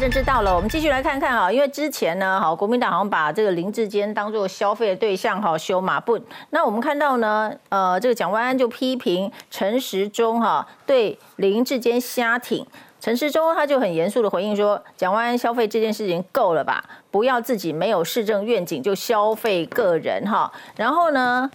[0.00, 6.18] 政治到了，我们继续来看看啊，因为之前呢，好，国民党好像把这个林志坚当做消费的对象哈，修马步。
[6.48, 12.66] 那我们看到呢，呃，这个蒋万安就批评陈时中哈，对林志坚瞎挺。
[12.98, 16.82] 陈时中他就很严肃的回应说，蒋万安消费这件事情够了吧？
[17.10, 20.50] 不要自己没有市政愿景就消费个人哈。
[20.76, 21.50] 然后呢？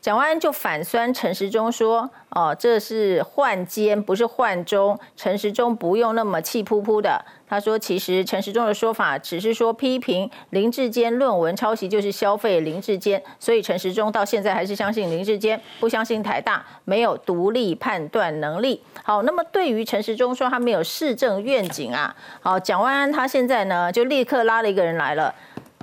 [0.00, 4.98] 蒋万安就反酸陈时中说：“哦，这是换奸，不是换中。
[5.16, 25.34] 陈时中不用那么气扑扑的。”他说：“其实陈时中的说法只是说批评林志坚论文抄袭就是消费林志坚，所以陈时中到现在还是相信林志坚，不相信台大没有独立判断能力。”好，那么对于陈时中说他没有市政愿景啊，好，蒋万安他现在呢就立刻拉了一个人来了。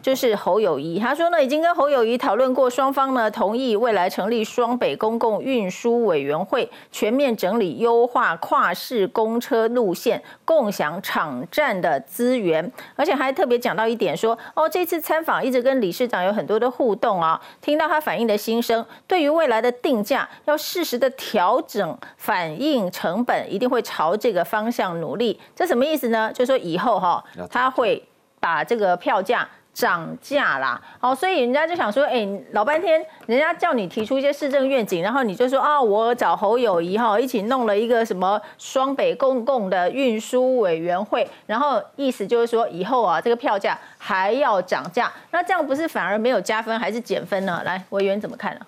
[0.06, 25.40] 就是侯友谊，他说呢，已经跟侯友谊讨论过，双方呢同意未来成立双北公共运输委员会，全面整理优化跨市公车路线，共享场站的资源，而且还特别讲到一点说，哦，这次参访一直跟理事长有很多的互动啊，听到他反映的心声，对于未来的定价要适时的调整，反映成本，一定会朝这个方向努力。
[25.56, 26.32] 这什么意思呢？
[26.32, 28.08] 就说以后哈，他会
[28.40, 29.50] 把这个票价。
[29.76, 47.62] 涨价啦，好，所以人家就想说，哎，老半天，人家叫你提出一些市政愿景，然后你就说啊，我找侯友谊哈，一起弄了一个什么双北公共的运输委员会，然后意思就是说，以后啊，这个票价还要涨价，那这样不是反而没有加分，还是减分呢？
[47.66, 48.62] 来，委员怎么看呢？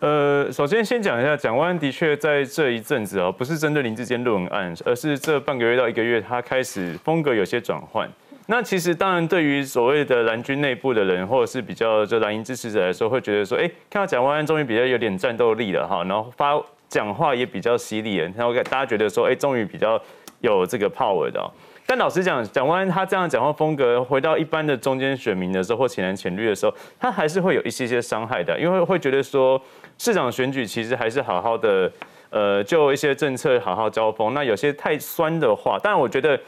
[0.00, 8.10] 呃，首先先讲一下，蒋万的确在这一阵子啊，不是针对林志坚论文案，而是这半个月到一个月，他开始风格有些转换。
[8.50, 20.00] 那其实当然，对于所谓的蓝军内部的人，或者是比较就蓝营支持者来说，会觉得说，哎，看到蒋万安终于比较有点战斗力了哈，然后发讲话也比较犀利了，然后大家觉得说，哎，终于比较
[20.40, 21.38] 有这个 power 的。
[21.84, 29.60] 但老实讲，蒋万安他这样讲话风格，回到一般的中间选民的时候，或浅蓝浅绿的时候，他还是会有一些些伤害的，因为会觉得说，
[29.98, 31.92] 市长选举其实还是好好的，
[32.30, 34.32] 呃，就一些政策好好交锋。
[34.32, 36.40] 那有些太酸的话，当然我觉得。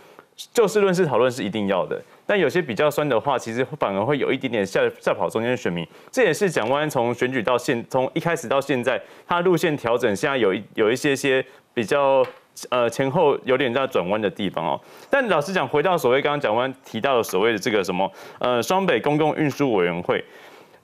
[0.53, 5.87] 就事论事讨论是一定要的，但有些比较酸的话，其实反而会有一点点下下跑中间的选民。
[6.11, 12.25] 这也是蒋万从选举到现，从一开始到现在，他路线调整，现在有一有一些些比较
[12.71, 14.81] 呃前后有点在转弯的地方哦。
[15.11, 20.25] 但老实讲，回到所谓刚刚蒋万提到的所谓的这个什么呃双北公共运输委员会，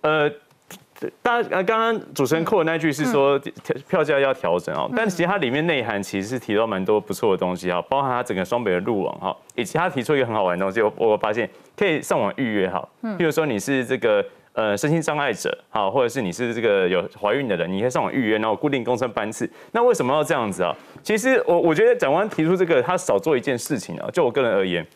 [0.01, 0.31] 呃。
[1.23, 3.39] 大家呃，刚刚主持人扣的那句是说
[3.89, 14.25] 票价要调整哦，但其实它里面内涵其实是提到蛮多不错的东西哈，包含它整个双北的路网哈，以及它提出一个很好玩的东西，我我发现可以上网预约哈，譬如说你是这个
[14.55, 19.49] 呃身心障碍者哈，或者是你是这个有怀孕的人，你可以上网预约，然后固定公车班次。
[19.73, 20.75] 那为什么要这样子啊？
[21.03, 24.87] 其实我我觉得蒋万提出这个，他少做一件事情啊，就我个人而言，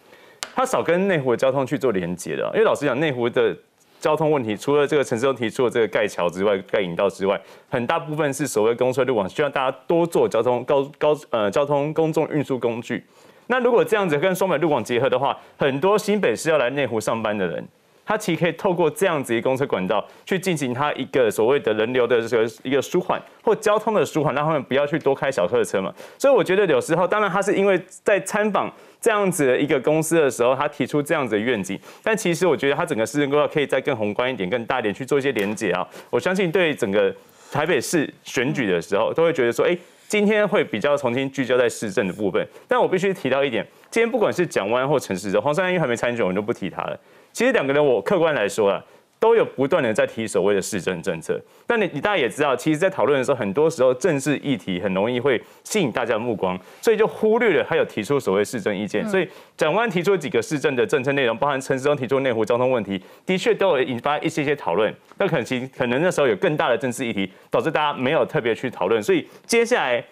[0.54, 3.54] 他少跟内湖的交通去做连接的，因为老实讲内湖的。
[4.00, 13.04] 交通问题，除了这个陈市中提出的这个盖桥之外、盖引道之外，很大部分是所谓公车路网，需要大家多做交通高高呃交通公众运输工具。
[13.46, 17.68] 那如果这样子跟双北路网结合的话，很多新北市要来内湖上班的人。
[18.10, 25.94] 它其实可以透过这样子一个公车管道去进行它一个所谓的人流的这个一个舒缓或交通的舒缓，让他们不要去多开小客车嘛。
[26.18, 28.68] 所以我觉得有时候，当然他是因为在参访
[29.00, 31.78] 这样子的一个公司的时候，他提出这样子的愿景。
[32.02, 35.86] 但其实我觉得他整个市政规划可以再更宏观一点、更大一点去做一些连接啊。
[36.10, 37.14] 我相信对整个
[37.52, 39.78] 台北市选举的时候，都会觉得说，哎，
[40.08, 42.44] 今天会比较重新聚焦在市政的部分。
[42.66, 46.98] 但我必须提到一点，今天不管是蒋万或陈市长，黄珊珊因为还没参选，我们就不提他了。
[47.32, 48.84] 其实两个人，我客观来说啊，
[49.18, 51.40] 都有不断的在提所谓的市政政策。
[51.66, 59.06] 但你你大家也知道，其实，在讨论的时候，很多时候政治议题很容易会吸引大家的目光，所以就忽略了他有提出所谓市政意见。
[59.08, 64.92] 所以蒋万提出几个市政的政策内容，包含陈时中提出内湖交通问题，的确都有引发一些些讨论。
[65.18, 69.02] 那可能其可能那时候有更大的政治议题，导致大家没有特别去讨论。
[69.02, 70.02] 所以接下来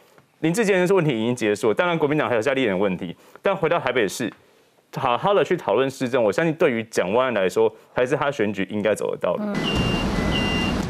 [0.40, 3.16] 林志坚的问题已经结束，当然国民党还有夏立言的问题。
[3.42, 4.32] 但回到台北市。
[4.96, 9.44] 好好的去讨论市政，我相信对于蒋万安来说，还是他选举应该走的道路。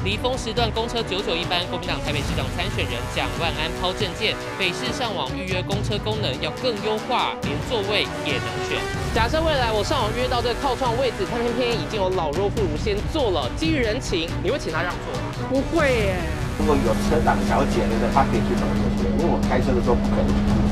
[0.05, 8.79] 离峰时段公车九九一班，国民党台北市长参选人蒋万安抛证件，北市上网预约公车功能要更优化，连座位也能选。
[9.13, 15.29] 假设未来我上网约到这个靠窗位置，他偏偏已经有老弱妇孺先坐了，基于人情，你会请他让座吗？
[15.51, 16.17] 不会耶。
[16.57, 20.68] 如果有车长小姐那个，他可以去找座位，因为我开车的时候不可能。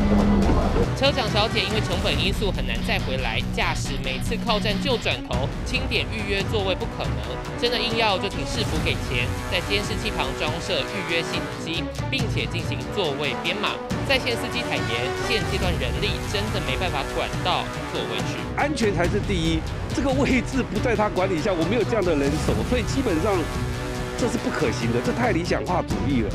[0.96, 7.20] 车长小姐因为成本因素很难再回来，驾驶每次靠站就转头，清点预约座位不可能，
[7.60, 13.70] 真的硬要就请市府给钱，在监视器旁装设预约系统机，并且进行座位编码。
[14.08, 19.58] 在线司机坦言，现阶段人力真的没办法管到座位去，安全才是第一。
[19.94, 23.34] 这个位置不在他管理下，我没有这样的人手，所以基本上
[24.16, 26.30] 这是不可行的，这太理想化主义了。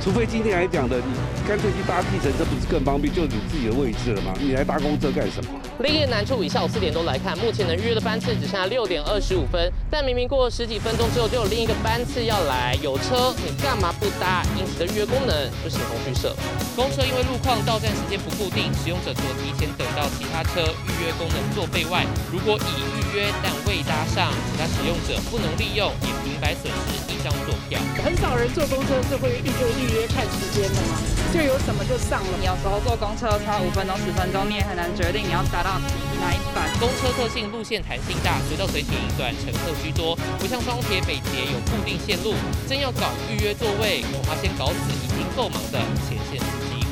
[0.00, 1.12] 除非今天来讲的，你
[1.46, 3.12] 干脆去搭计程车，不是更方便？
[3.12, 4.32] 就是你自己的位置了吗？
[4.40, 5.50] 你来搭公车干什么？
[5.80, 14.42] 另一个难处，以下午四点多来看，目前能预约的班次只剩下六点二十五分，但明明过了十几分钟之后，就有另一个班次要来，有车你干嘛不搭？
[14.56, 16.34] 因此的预约功能就形同虚设。
[16.74, 27.78] 公车因为路况到站时间不固定，使用者除了提前等到其他车预约功能作废外，如果已预约但未搭上，其他使用者不能利用，也平白损失一张坐票。
[28.02, 30.96] 很少人坐公车是会预就预约看时间的嘛，
[31.32, 32.32] 就有什么就上了。
[32.38, 35.80] 你有时候坐公车差五分钟、十分钟，你也很难决定你要搭到
[36.20, 36.68] 哪一班。
[36.80, 42.34] 公车特性路线弹性大，随到随停，短乘客居多，不像双铁、北捷有固定线路。
[42.68, 46.86] 真要搞预约座位，恐怕先搞死已经够忙的前线司机。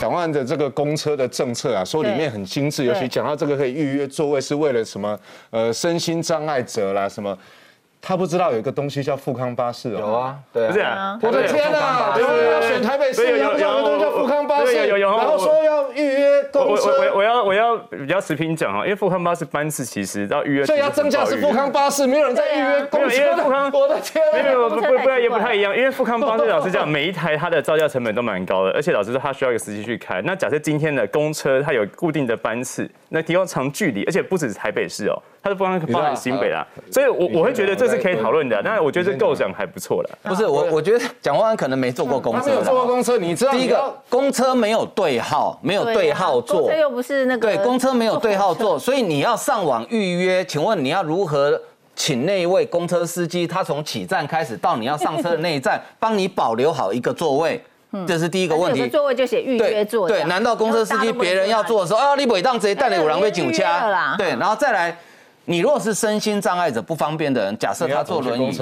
[0.00, 5.18] 蒋万安的这个公车的政策啊，说里面很精致，尤其讲到这个可以预约座位是为了什么？
[5.50, 7.36] 呃，身心障碍者啦，什么？
[8.06, 9.98] 他不知道有一个东西叫富康巴士哦。
[9.98, 12.14] 有啊，对不是啊，我的天啊！
[12.16, 16.84] 要选台北市，有有东西叫富康巴士，有有然后说要预约公车。
[16.86, 23.16] 我我我要我要比较持平讲哦，因为富康巴士班次其实要预约，所以要增加是富康巴士，没有人在预约公车。
[23.16, 30.22] 因为富康，我的天，没有不不不也不太一样，因为富康巴士老师讲，每一台它的造价成本都蛮高的，而且老师说他需要一个司机去开。
[30.22, 35.20] 那假设今天的公车它有固定的班次，那提供长距离，而且不止台北市哦。
[35.42, 38.60] 它是不光包含新北啦，所以我我会觉得这是可以讨论的。
[38.62, 40.10] 那我觉得这构想还不错了。
[40.22, 42.46] 不是我，我觉得蒋万安可能没坐过公车。
[42.46, 43.52] 没有坐过公车，你知道？
[43.52, 46.62] 第一个，公车没有对号，没有对号座。
[46.62, 47.40] 公车又不是那个。
[47.40, 50.44] 对，公车没有对号座，所以你要上网预约。
[50.44, 51.60] 请问你要如何
[51.94, 57.62] 请那一位公车司机，他从起站开始到你要上车的那一站， 帮你保留好一个座位？
[58.06, 58.86] 这是第一个问题。
[58.88, 60.06] 座位就写预约座。
[60.06, 64.16] 对，难道公车司机别人要坐的时候，啊，你尾档直接带你五郎被酒掐？
[64.18, 64.96] 对，然后再来。
[65.46, 68.52] 你如果是身心障碍者不方便的人，假设他坐轮椅，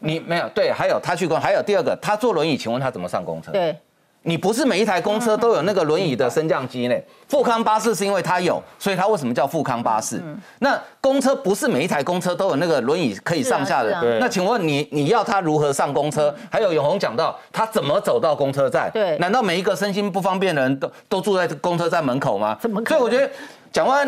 [0.00, 3.50] 你没有对，还有他去公，还有第二个，他坐轮椅，请问他怎么上公车？
[3.52, 3.74] 对，
[4.20, 6.94] 你不是每一台公车都有那个轮椅的升降机呢？
[7.26, 10.22] 富康巴士是因为它有，所以它为什么叫富康巴士？
[10.58, 14.18] 那公车不是每一台公车都有那个轮椅可以上下的？
[14.20, 16.34] 那请问你你要他如何上公车？
[16.50, 18.90] 还有永红讲到他怎么走到公车站？
[18.92, 22.58] 对，难道每一个身心不方便的人都都住在公车站门口吗？
[22.60, 22.84] 怎么？
[22.84, 23.30] 所以我觉得
[23.72, 24.06] 讲完。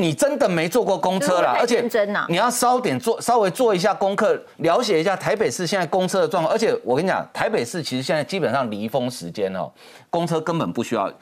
[0.00, 1.86] 你真的没坐过公车啦，而且
[2.28, 6.52] 你要稍点做稍微做一下功课，了解一下台北市现在公车的状况。
[6.52, 9.70] 而且我跟你讲，台北市其实现在基本上离峰时间哦，
[10.08, 11.12] 公车根本不需要。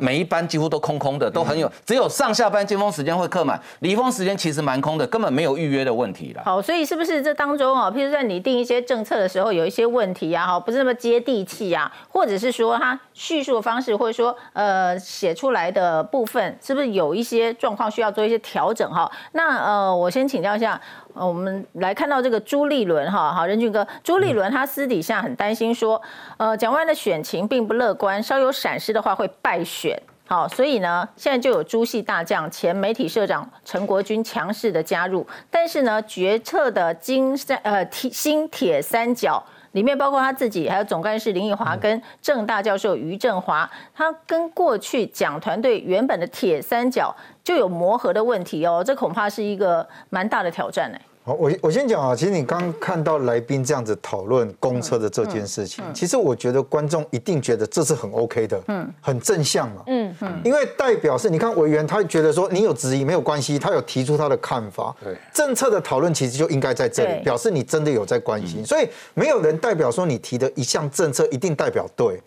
[0.00, 6.42] 每一班几乎都空空的，都很有，只有上下班尖峰时间会客满，离峰时间其实蛮空的，根本没有预约的问题了。
[6.44, 19.10] 好，所以是不是这当中啊，譬如在你定一些政策的时候，有一些问题啊，哈，不是那么接地气啊，或者是说他叙述的方式，或者说呃写出来的部分，是不是有一些状况需要做一些调整哈？
[19.32, 20.80] 那呃，我先请教一下。
[21.14, 26.00] 呃，我们来看到这个朱立伦哈，好，任俊哥，朱立伦他私底下很担心说，
[26.38, 47.14] 呃，蒋万的选情并不乐观，稍有闪失的话会败选，好，所以呢，现在就有朱系大将前媒体社长陈国军强势的加入，但是呢，决策的金三呃铁新铁三角里面包括他自己，还有总干事林奕华跟正大教授余振华，他跟过去蒋团队原本的铁三角。
[47.44, 50.98] 就有磨合的问题哦，这恐怕是一个蛮大的挑战呢。
[51.24, 72.20] 好，我我先讲啊，其实你刚看到来宾这样子讨论公车的这件事情，其实我觉得观众一定觉得这是很 OK 的，嗯，很正向嘛，嗯嗯，因为代表是你看委员他觉得说你有质疑没有关系，他有提出他的看法，对，政策的讨论其实就应该在这里，表示你真的有在关心，所以没有人代表说你提的一项政策一定代表对。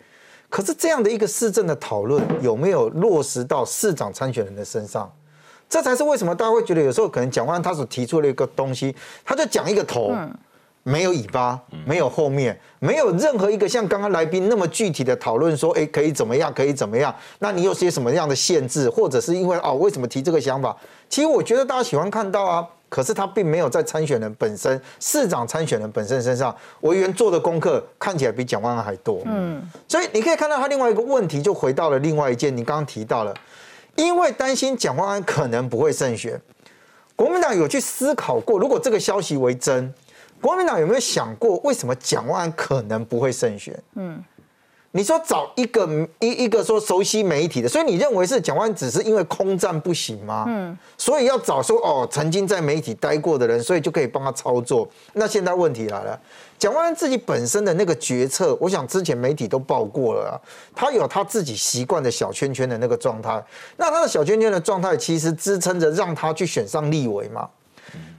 [0.48, 5.10] 可是这样的一个市政的讨论有没有落实到市长参选人的身上？
[5.68, 10.14] 这才是为什么大家会觉得有时候可能蒋万他所提出的一个东西，他就讲一个头，
[10.84, 17.12] 没有尾巴，没有后面，没有任何一个像刚刚来宾那么具体的讨论说，哎，可以怎么样，可以怎么样？
[17.40, 20.76] 那你有些什么样的限制，或者是因为哦，为什么提这个想法？
[21.08, 22.68] 其实我觉得大家喜欢看到啊。
[22.88, 29.20] 可是他并没有在参选人本身、市长参选人本身身上，委员做的功课看起来比蒋万安还多。
[29.24, 33.34] 嗯，所以你可以看到他另外一个问题，就回到了另外一件，你刚刚提到了，
[33.96, 36.40] 因为担心蒋万安可能不会胜选，
[37.14, 39.92] 国民党有去思考过，如果这个消息为真，
[40.40, 43.76] 国民党有没有想过为什么蒋万安可能不会胜选？
[43.94, 44.22] 嗯，
[44.96, 45.86] 你说找一个
[46.20, 50.46] 一一个说熟悉媒体的，所以你认为是蒋万只是因为空战不行吗？
[50.48, 54.88] 嗯，所以要找说哦曾经在媒体待过的人，所以就可以帮他操作。
[55.12, 56.18] 那现在问题来了，
[56.58, 60.34] 蒋万自己本身的那个决策，我想之前媒体都报过了，啊
[60.74, 63.44] 他有他自己习惯的小圈圈的那个状态。
[63.76, 67.46] 那他的小圈圈的状态，其实支撑着让他去选上立委嘛。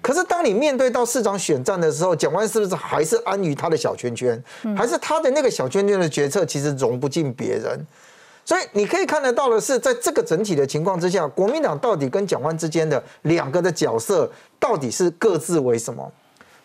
[0.01, 4.41] 可是当你面对到市长选战的时候，蒋万是不是还是安于他的小圈圈？
[4.75, 7.79] 还是他的那个小圈圈的决策其实融不进别人？
[8.45, 16.09] 所以你可以看得到的是，在这个整体的情况之下，国民党到底跟蒋万之间的两个的角色，到底是各自为什么？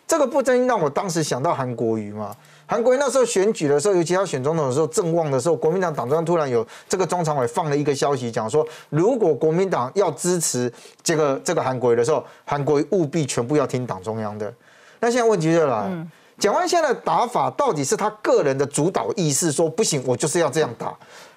[0.07, 2.33] 这个不真让我当时想到韩国瑜嘛。
[2.73, 14.51] 韩国瑜那时候选举的时候，尤其他选总统的时候，正旺的时候，国民党党中央突然有这个中常委放了一个消息，讲说，如果国民党要支持这个这个韩国瑜的时候，韩国瑜务必全部要听党中央的。
[14.99, 16.07] 那现在问题就来了。
[16.39, 20.91] 蒋万现在的打法到底是他个人的主导意识，说不行，我就是要这样打，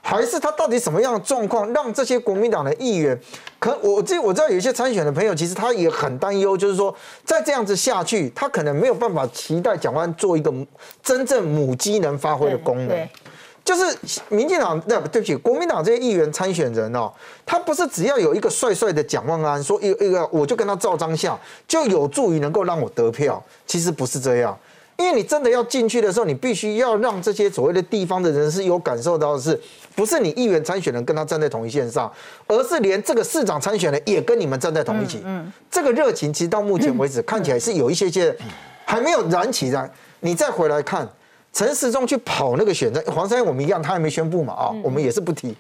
[0.07, 3.21] 还是他到底什么样的状况让这些国民党的议员，
[3.59, 6.95] 可我这我知道有一些参选的朋友，其实他也很担忧，就是说
[7.25, 10.55] 再这样子下去，他可能没有办法期待蒋万做一个
[11.03, 13.09] 真正母鸡能发挥的功能。
[13.65, 13.99] 就是
[14.29, 17.13] 民进党那对不起，国民党这些议员参选人哦，
[17.45, 21.37] 他不是只要有一个帅帅的蒋万安说一一个我就跟他照张相，
[21.67, 24.57] 就有助于能够让我得票，其实不是这样。
[24.99, 29.61] 因为你真的要进去的时候，你必须要让这些所谓的地方的人是有感受到的是，
[29.97, 32.13] 不是你议员参选人跟他站在同一线上，
[32.47, 35.23] 而是连这个市长参选人也跟你们站在同一起。
[35.25, 38.37] 嗯，这个热情其实到目前为止看起来是有一些些
[38.85, 39.91] 还没有燃起来。
[40.21, 41.09] 你再回来看
[41.53, 45.57] 陈时中去跑那个选战，黄山我们一样，他还没宣布嘛啊，我们也是不提。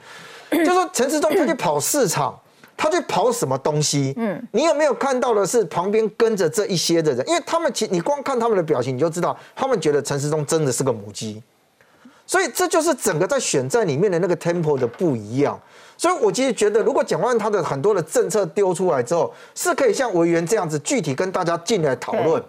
[0.51, 2.39] 就说陈时中他去跑市场。
[2.79, 4.13] 他去跑什么东西？
[4.19, 7.27] 嗯，你有没有看到的是旁边跟着这一些的人？
[7.27, 11.43] 因为他们其你光看他们的表情，你就知道他们觉得陈时中真的是个母鸡。
[12.27, 15.59] 所以这就是整个在选战里面的那个 tempo 的不一样。
[15.97, 22.43] 所以我其实觉得，如果蒋万他的很多的政策丢出来之后，是可以像委员这样子具体跟大家进来讨论。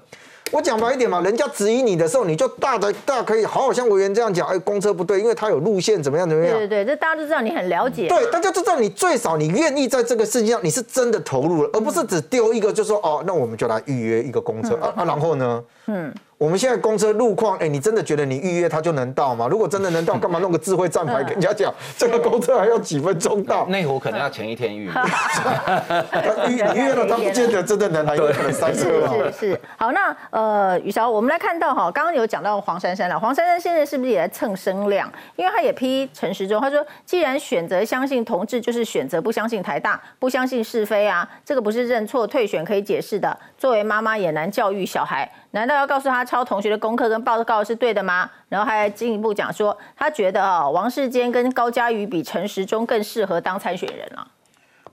[0.51, 6.57] 我讲白一点嘛，人家质疑你的时候，你就大的大可以好好像委员这样讲，哎，公车不对，因为它有路线怎么样怎么样。
[6.57, 8.07] 对对对，这大家都知道你很了解。
[8.07, 15.63] 对，大家都知道你最少你愿意在这个事情上，你是真的投入了，而不是只丢一个就说哦，那我们就来预约一个公车啊啊，然后呢？
[15.87, 16.13] 嗯。
[16.37, 19.47] 我们现在公车路况，哎，你真的觉得你预约它就能到吗？
[19.49, 23.65] 如果真的能到， 干嘛弄个智慧站牌跟人家讲，这个公车还要几分钟到？
[23.69, 24.91] 内湖可能要前一天预约。
[26.47, 29.31] 预预约了，他不见得真的能来，有可能塞车。
[29.31, 29.61] 是是。
[29.77, 33.19] 好，那呃，雨韶，我们来看到哈，刚刚有讲到黄珊珊了。
[33.19, 35.11] 黄珊珊现在是不是也在蹭声量？
[35.37, 43.35] 因为他也批陈时中，他说，既然选择相信同志，就是选择不相信台大，不相信是非啊，这个不是认错退选可以解释的。
[43.57, 45.27] 作为妈妈也难教育小孩。
[45.51, 48.29] 难道要告诉他抄同学的功课跟报告是对的吗？
[48.49, 54.27] 然后还进一步讲说，他觉得啊，王世坚跟高嘉瑜比陈时中更适合当参选人了。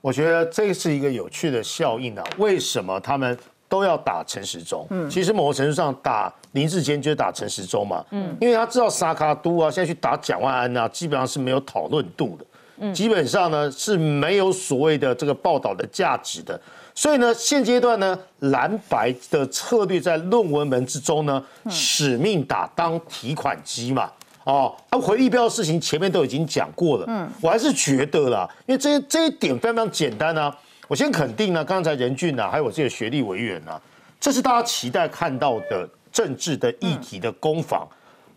[0.00, 2.22] 我觉得这是一个有趣的效应啊。
[2.38, 3.36] 为什么他们
[3.68, 4.86] 都要打陈时中？
[4.90, 8.04] 嗯，其实某个程度上打林志坚就是打陈时中嘛。
[8.10, 12.46] 嗯，因为他知道沙卡都啊，现在去打蒋万安啊，基本上是没有讨论度的。
[12.78, 16.60] 嗯，基本上呢是没有所谓的这个报道的价值的。
[16.94, 24.08] 所以呢，现阶段呢，蓝白的策略在论文门之中呢，使命打当提款机嘛，
[24.44, 33.80] 哦，啊，回力标的事情前面都已经讲过了，嗯，我还是觉得啦，因为这这一点非常非常简单啊，我先肯定呢，刚才任俊啊，还有我自己的学历委员啊，
[34.20, 37.88] 这是大家期待看到的政治的议题的攻防，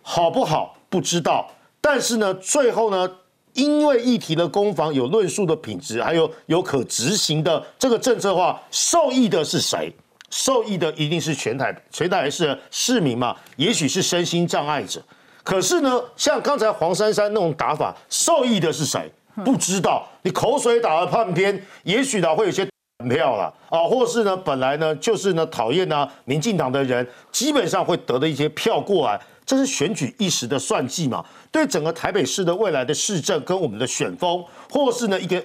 [0.02, 1.48] 好不好不知道，
[1.80, 3.08] 但是呢，最后呢。
[3.58, 9.92] 因为议题的攻防有论述的品质，还有有可执行的这个政策化，受益的是谁？
[10.30, 13.36] 受益的一定是全台全台是市民嘛？
[13.56, 15.02] 也许是身心障碍者。
[15.44, 19.12] 可是呢，像刚才黄珊珊那种打法，受益的是谁？
[19.44, 20.08] 不知道。
[20.22, 22.68] 你口水打了半边，也许呢会有些
[23.10, 29.20] 票了啊，或是呢本来呢就是呢讨厌呢民进党的人，基本上会得的一些票过来。
[29.48, 31.24] 这是选举一时的算计嘛？
[31.50, 35.42] 对整个台北市的未来的市政跟我们的选风，或是呢一个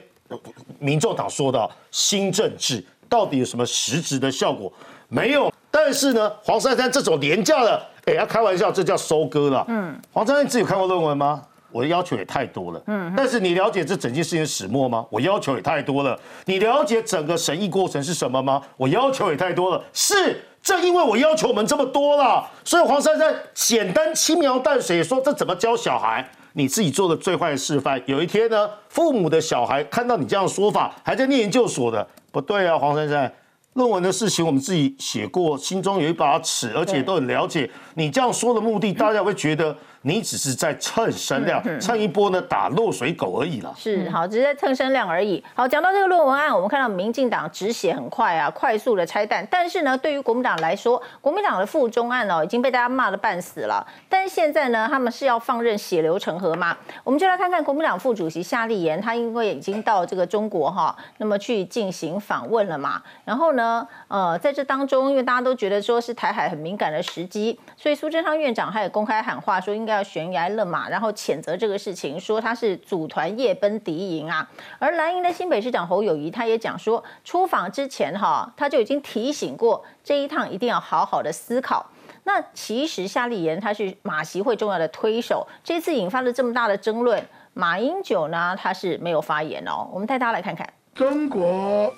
[0.81, 4.71] 民众党说的新政治，到底有什么实质的效果？
[5.09, 5.53] 没有。
[5.71, 9.65] 但是呢，黄珊珊这种廉价的，哎，要开玩笑，这叫收割了。
[9.69, 11.41] 嗯，黄珊珊自己有看过论文吗？
[11.71, 12.83] 我的要求也太多了。
[12.89, 15.07] 嗯，但是你了解这整件事情的始末吗？
[15.09, 16.19] 我要求也太多了。
[16.45, 18.61] 你了解整个审议过程是什么吗？
[18.77, 19.83] 我要求也太多了。
[19.93, 20.45] 是。
[20.63, 26.27] 正因为我要求我们这么多了，所以黄珊珊简单轻描淡写说这怎么教小孩？
[26.55, 28.01] 你自己做的最坏的示范。
[28.07, 33.33] 有一天呢，父母的小孩看到你这样说法，还在念研究所的，不对啊，黄珊珊，
[33.73, 37.69] 论文的事情我们自己写过，心中有一把尺，而且都很了解。
[37.95, 43.73] 你这样说的目的，大家会觉得你只是在蹭声量，蹭一波呢打落水狗而已了。
[43.77, 45.43] 是好，只是在蹭声量而已。
[45.55, 49.47] 好，讲到这个论文案，我们看到民进党止血很快啊，快速的拆弹。
[49.49, 53.87] 但是呢，对于国民党来说，国民党的附中案哦已经被大家骂的半死了。
[54.09, 56.77] 但是现在呢，他们是要放任血流成河吗？
[57.05, 63.01] 我们就来看看国民党副主席夏立言，他因为已经到这个中国哈，那么去进行访问了嘛。
[63.25, 69.92] 然后呢，呃，在这当中，因为大家都觉得说是台海很敏感的时机，所以苏贞昌院长他也公开喊话说应该。
[69.93, 74.51] 要悬崖勒马，然后谴责这个事情，说他是组团夜奔敌营啊。
[74.79, 81.87] 而蓝营的新北市长侯友谊，他也讲说，出访之前哈，他就已经提醒过，这一趟一定要好好的思考。
[82.25, 89.89] 那其实夏立言他是马习会重要的推手，这次引发了这么大的争论，马英九呢他是没有发言哦。
[89.93, 91.93] 我们带大家来看看，中国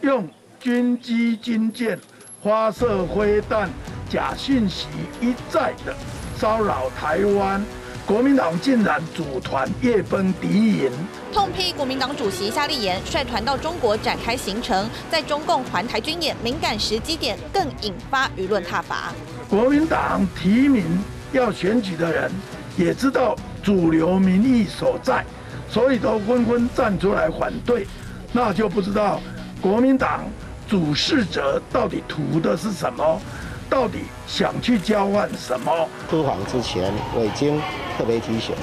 [0.00, 0.28] 用
[0.60, 1.98] 军机军舰
[2.40, 3.68] 发射飞弹，
[4.08, 4.86] 假讯息
[5.20, 5.92] 一再的。
[6.38, 7.60] 骚扰台湾，
[8.06, 10.46] 国民党竟然组团夜奔敌
[10.78, 10.92] 营，
[11.32, 19.12] 痛批国民党主席夏立言率团到中国展开行程，在中共环台军演敏感时机点，更引发舆论挞伐。
[19.48, 20.84] 国民党提名
[21.32, 22.30] 要选举的人，
[22.76, 25.24] 也知道主流民意所在，
[25.68, 27.84] 所以都纷纷站出来反对，
[28.32, 29.20] 那就不知道
[29.60, 30.20] 国民党
[30.68, 33.20] 主事者到底图的是什么。
[33.70, 35.88] 到底想去交换什么？
[36.08, 37.60] 出访之前，我已经
[37.96, 38.54] 特别提醒，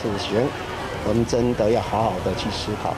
[0.00, 0.46] 此行
[1.06, 2.94] 我们真的要好好的去思考，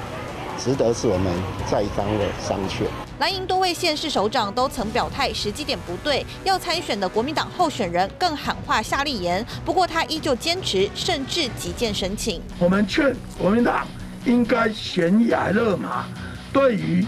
[0.59, 1.33] 值得是我们
[1.67, 2.85] 再三的商榷。
[3.19, 12.43] 蓝营多位县市首长都曾表态，时机点不对，要参选的国民党候选人更喊话夏立言，不过他依旧坚持，甚至急件申请。
[12.59, 13.87] 我们劝国民党
[14.27, 16.05] 应该悬崖勒马，
[16.53, 17.07] 对于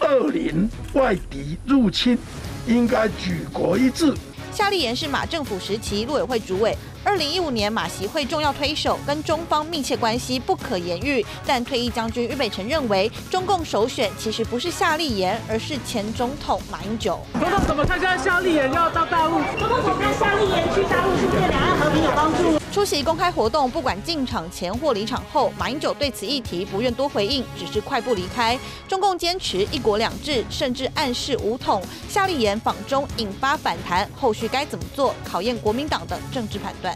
[0.00, 2.18] 恶邻外敌入侵。
[2.66, 4.14] 应该举国一致。
[4.52, 11.24] 夏立言是马政府时期陆委会主委，二零一五年马习会重要推手，跟中方密切关系不可言喻。
[11.46, 17.20] 但退役将军俞北辰认为，中共首选其实不是夏立言，而是前总统马英九。
[17.34, 18.00] 总统怎么看？
[18.00, 22.58] 现在夏立言要到大陆，总统怎么看夏立言去大陆是对两岸和平有帮助？
[22.76, 28.58] 出席公开活动，不管进场前或离场后，马英九对此议题不愿多回应，只是快步离开。
[28.86, 31.80] 中共坚持一国两制，甚至暗示武统。
[32.06, 36.94] 夏立言访中引发反弹，后续该怎么做，考验国民党的政治判断。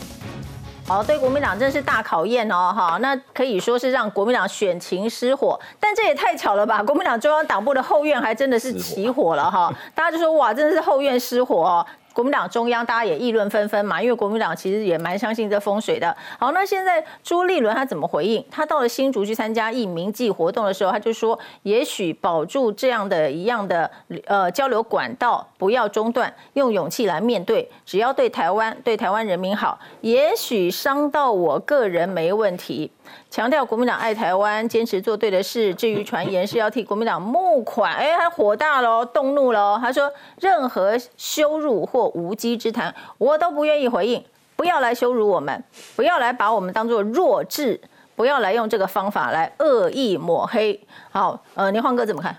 [0.87, 6.83] 好，对国民党真是大考验哦，哈，那可以说是让国民党选情失火，但这也太巧了吧？
[6.85, 11.87] 国民党中央党部的后院还真的是起火了哈，大家就说哇，真的是后院失火哦。
[12.13, 16.17] 国民党中央，大家也议论纷纷嘛，因为国民党其实也蛮相信这风水的。
[16.39, 18.45] 好，那现在朱立伦他怎么回应？
[18.51, 23.91] 他到了新竹去参加义民祭活动的时候，他就说，也许保住这样的一样的
[24.27, 32.91] 呃交流管道，不要中断，用勇气来面对，只要对台湾对台湾人民好，也许伤到我个人没问题。
[33.31, 35.75] 强调国民党爱台湾，坚持做对的事。
[35.75, 39.79] 至于传言是要替国民党募款，哎，他火大了，动怒了。
[39.79, 44.25] 他说，任何羞辱或无稽之谈，我都不愿意回应。
[44.57, 45.63] 不要来羞辱我们，
[45.95, 47.79] 不要来把我们当做弱智，
[48.17, 50.81] 不要来用这个方法来恶意抹黑。
[51.11, 52.35] 好，呃，年晃哥怎么看？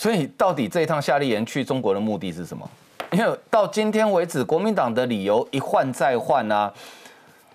[0.00, 2.66] 所以，到底这一趟夏立言去中国的目的是什么？
[3.12, 6.72] 因为到今天为止，国民党的理由一换再换啊。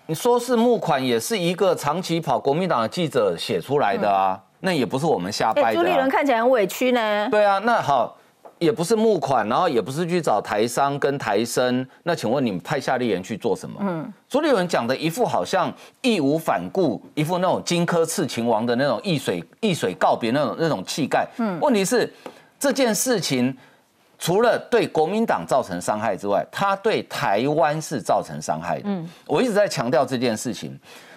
[0.06, 5.80] 你说是募款，也是一个长期跑国民党的记者写出来的啊，那也不是我们瞎掰的。
[5.80, 7.28] 朱立伦看起来很委屈呢。
[7.32, 8.16] 对啊，那好，
[8.60, 13.80] 也不是募款，然后也不是去找台商跟台生，那请问你们派夏立言去做什么？
[13.80, 21.26] 嗯，朱立伦讲的一副好像义无反顾，一副那种荆轲刺秦王的那种易水易水告别那种那种气概。
[21.38, 22.08] 嗯，问题是
[22.58, 23.56] 这件事情。
[24.18, 28.84] 除了对国民党造成伤害之外，他对台湾是造成伤害的。
[28.86, 30.74] 嗯，我一直在强调这件事情。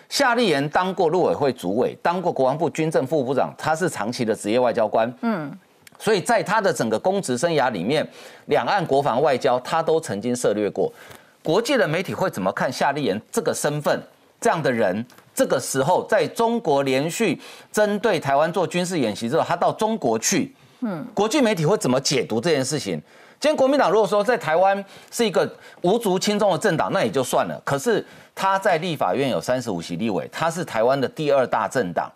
[0.10, 5.10] 夏立言当过陆委会主委，当过国防部军政副部长，他是长期的职业外交官。
[5.22, 5.50] 嗯，
[5.98, 8.06] 所以在他的整个公职生涯里面，
[8.48, 10.92] 两岸国防外交他都曾经涉略过。
[11.42, 13.98] 国际的媒体会怎么看夏立言这个身份？
[14.42, 17.40] 这样的人，这个时候在中国连续
[17.72, 20.54] 针对台湾做军事演习之后，他到中国去。
[20.82, 23.02] 嗯，国际媒体会怎么解读这件事情？
[23.40, 25.50] 今天国民党如果说在台湾是一个
[25.82, 27.62] 无足轻重的政党，那也就算了。
[27.64, 32.12] 可是他在立法院有三十五席立委，他是台湾的第二大政党，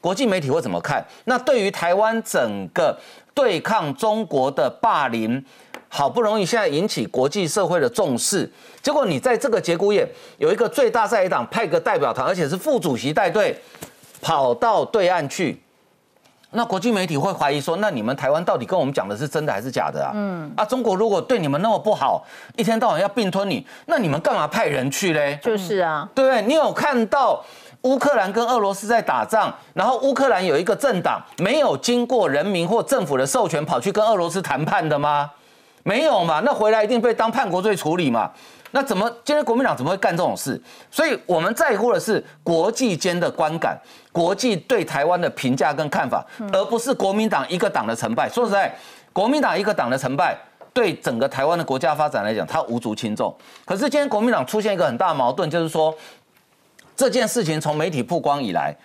[0.00, 1.02] 国际媒体会怎么看？
[1.24, 2.98] 那对于台湾整个
[3.34, 5.42] 对抗中国的霸凌，
[5.88, 8.50] 好不容易现在引起国际社会的重视，
[8.82, 13.58] 结果你在这个节骨眼有一个最大在野党派个代表团，而且是副主席带队
[14.20, 15.58] 跑到对岸去。
[16.56, 20.10] 那国际媒体会怀疑说，那你们台湾到底跟我们讲的是真的还是假的啊？
[20.14, 22.24] 嗯，啊，中国如果对你们那么不好，
[22.56, 25.38] 一天到晚要并吞你，那你们干嘛派人去嘞？
[25.42, 26.42] 就是啊，对不对？
[26.42, 27.44] 你有看到
[27.82, 35.30] 乌克兰跟俄罗斯在打仗，然后乌克兰有一个政党没有经过人民或政府的授权跑去跟俄罗斯谈判的吗？
[35.82, 36.40] 没有嘛？
[36.44, 38.28] 那回来一定被当叛国罪处理嘛？
[38.72, 40.60] 那怎么今天国民党怎么会干这种事？
[40.90, 43.78] 所以我们在乎的是国际间的观感，
[44.12, 48.28] 国际对台湾的评价跟看法，而不是国民党一个党的成败。
[48.28, 48.74] 说实在，
[49.12, 50.36] 国民党一个党的成败，
[50.74, 53.34] 对整个台湾的国家发展来讲，它无足轻重。
[53.64, 55.94] 可是今天国民党出现一个很大的矛盾，就是说
[56.94, 58.76] 这件事情从媒体曝光以来，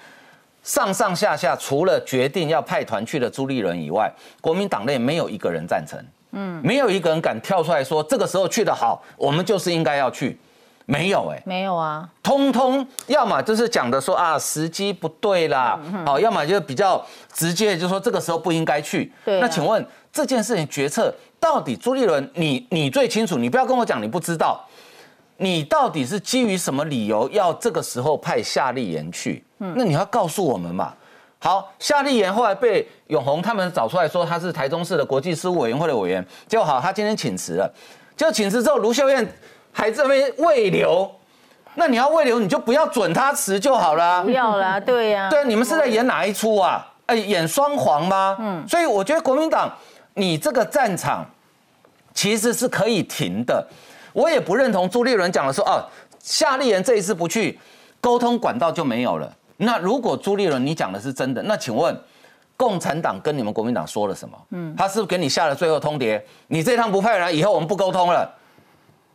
[0.63, 5.99] 上上下下除了决定要派团去的朱立伦以外，国民党内没有一个人赞成。
[6.31, 10.39] 嗯，没有一个人敢跳出来说这个时候去的好，我们就是应该要去，
[10.85, 19.11] 没有哎，没有啊，通通要么就是讲的说啊时机不对啦，好，要么就比较直接就说这个时候不应该去。
[19.25, 24.65] 对，那请问这件事情决策到底朱立伦你你最清楚，你不要跟我讲你不知道，
[25.37, 29.43] 你到底是基于什么理由要这个时候派夏立言去？
[29.59, 30.93] 嗯，那你要告诉我们嘛。
[31.43, 37.73] 好，夏立言后来被永红他们找出来说他是台中市的国际事务委员会的委员，结果好，他今天请辞了。
[38.15, 39.27] 就请辞之后，卢秀燕
[39.71, 41.11] 还这边未留，
[41.73, 44.21] 那你要未留，你就不要准他辞就好了。
[44.23, 45.31] 不要啦，对呀。
[45.31, 46.87] 对，你们是在演哪一出啊？
[47.07, 48.37] 哎，演双簧吗？
[48.39, 48.63] 嗯。
[48.67, 49.67] 所以我觉得国民党，
[50.13, 51.25] 你这个战场
[52.13, 53.67] 其实是可以停的。
[54.13, 55.83] 我也不认同朱立伦讲的说，哦，
[56.19, 57.59] 夏立言这一次不去，
[57.99, 59.33] 沟通管道就没有了。
[59.61, 61.95] 那如果朱立伦你讲的是真的，那请问
[62.57, 64.37] 共产党跟你们国民党说了什么？
[64.49, 66.21] 嗯，他是不是给你下了最后通牒？
[66.47, 68.29] 你这趟不派人，以后我们不沟通了。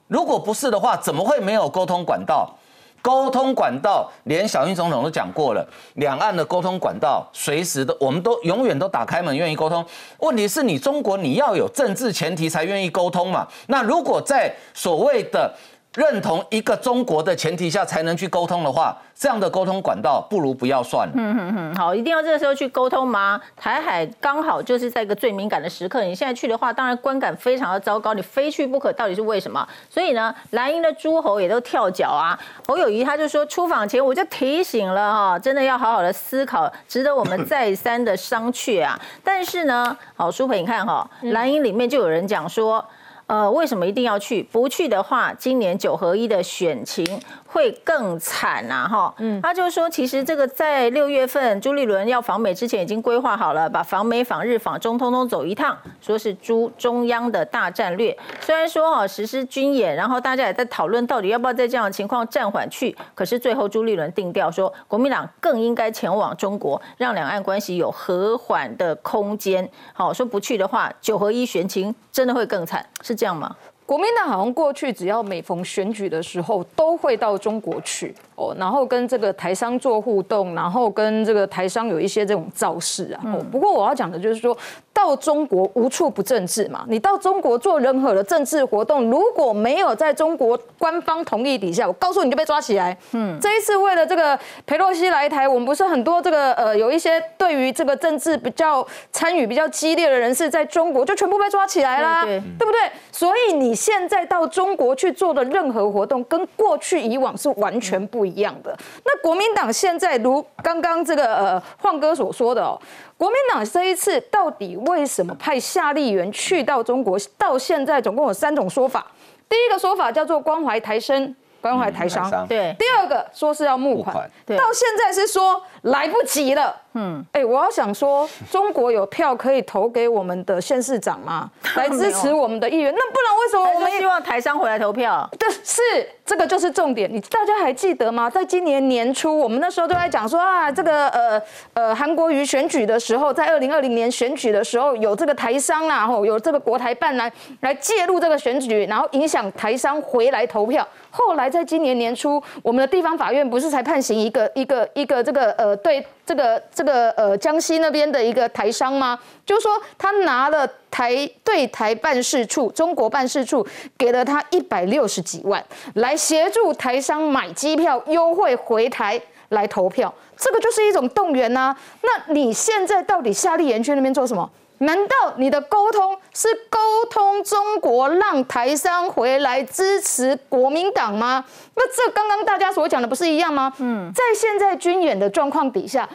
[0.08, 2.56] 如果不是的话，怎么会没有沟通管道？
[3.02, 9.84] 沟通管道连小英总统都讲过了，两岸的沟通管道随时都，我们都永远都打开门，愿意沟通。
[10.18, 13.46] 问题是你中国你要有政治前提才愿意沟通嘛？
[13.68, 15.54] 那如果在所谓的
[15.96, 21.14] 认同一个中国的前提下才能去沟通的话，这样的沟通管道不如不要算了。
[21.16, 23.40] 嗯哼哼，好，一定要这个时候去沟通吗？
[23.56, 29.66] 台海刚好就是在一个最敏感的时刻，你现在去的话，当然观感非常的糟糕，你非去不可，到底是为什么？
[29.88, 32.38] 所以呢，蓝营的诸侯也都跳脚啊。
[32.68, 39.00] 侯友谊他就说，出访前我就提醒了哈，真的要好好的思考，值得我们再三的商榷啊。
[39.24, 42.84] 但是呢，好，舒培，你看哈，蓝营里面就有人讲说。
[43.26, 44.40] 呃，为什么一定要去？
[44.42, 47.04] 不去的话，今年九合一的选情
[47.46, 48.88] 会更惨呐！
[48.88, 58.16] 哈，嗯，他就说，其实这个在六月份朱立伦要访美之前已经规划好了，把访美、访日、访中通通走一趟，说是朱中央的大战略。
[58.40, 69.68] 虽然说哈实施军演，然后大家也在讨论到底要不要在这样的情况暂缓去，可是最后朱立伦定调说，国民党更应该前往中国，让两岸关系有和缓的空间。
[69.92, 73.16] 好，说不去的话，九合一选情真的会更惨，是。
[73.16, 73.56] 这样吗？
[73.86, 83.22] 国民党好像过去只要每逢选举的时候，都会到中国去哦，然后跟这个台商做互动，然后跟这个台商有一些这种造势啊。
[83.26, 84.54] 哦，不过我要讲的就是说。
[84.96, 92.96] 到中国无处不政治嘛，你到中国做任何的政治活动，如果没有在中国官方同意底下，我告诉你就被抓起来。
[93.12, 102.80] 嗯，这一次为了这个佩洛西来台，我们不是很多这个呃有一些对于这个政治比较参与比较激烈的人士在中国就全部被抓起来啦，对不对？
[103.12, 108.76] 所以你现在到中国去做的任何活动，跟过去以往是完全不一样的。
[109.04, 112.80] 那国民党现在如刚刚这个呃晃哥所说的哦。
[113.18, 117.18] 国民党这一次到底为什么派夏立言去到中国？
[117.38, 119.06] 到现在总共有三种说法。
[119.48, 122.74] 第一个说法叫做关怀台生、关怀台商，对。
[122.78, 124.14] 第二个说是要募款，
[124.48, 126.74] 到现在是说来不及了。
[126.98, 131.50] 嗯，哎，我要想说，中国有票可以投给我们的县市长吗？
[131.76, 132.94] 来支持我们的议员？
[132.94, 135.28] 那不然为什么我们希望台商回来投票？
[135.38, 135.82] 对，是
[136.24, 137.12] 这个就是重点。
[137.12, 138.30] 你大家还记得吗？
[138.30, 141.42] 在今年年初，我们那时候都在讲说啊，这个呃
[141.74, 150.86] 呃韩国瑜选举的时候，在二零二零年选举的时候，有这个台商啦，吼，有这个国台办来来介入这个选举，然后影响台商回来投票。
[151.10, 156.06] 后来在今年年初，我们的地方法院不是才判刑一个一个一个这个呃对。
[156.26, 159.16] 这个这个呃，江西那边的一个台商吗？
[159.44, 163.64] 就说他拿了台对台办事处、中国办事处
[163.96, 171.72] 给了他一百六十几万，来协助台商买机票优惠回台来投票，这个就是一种动员呐。
[172.02, 174.50] 那你现在到底夏立言去那边做什么？
[174.78, 176.78] 难道你的沟通是沟
[177.10, 181.44] 通中国让台商回来支持国民党吗？
[181.74, 183.72] 那这刚刚大家所讲的不是一样吗？
[183.78, 186.06] 嗯，在现在军演的状况底下，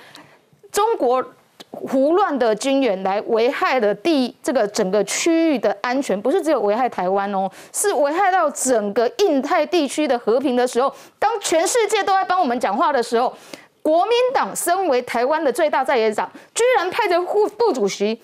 [0.71, 1.25] 中国
[1.71, 13.33] 胡乱的军演来危害了地这个整个区域的安全，不是只有危害台湾哦，是危害到整个印太地区的和平的时候，当全世界都在帮我们讲话的时候，
[13.81, 18.21] 国民党身为台湾的最大在野党，居然派着副副主席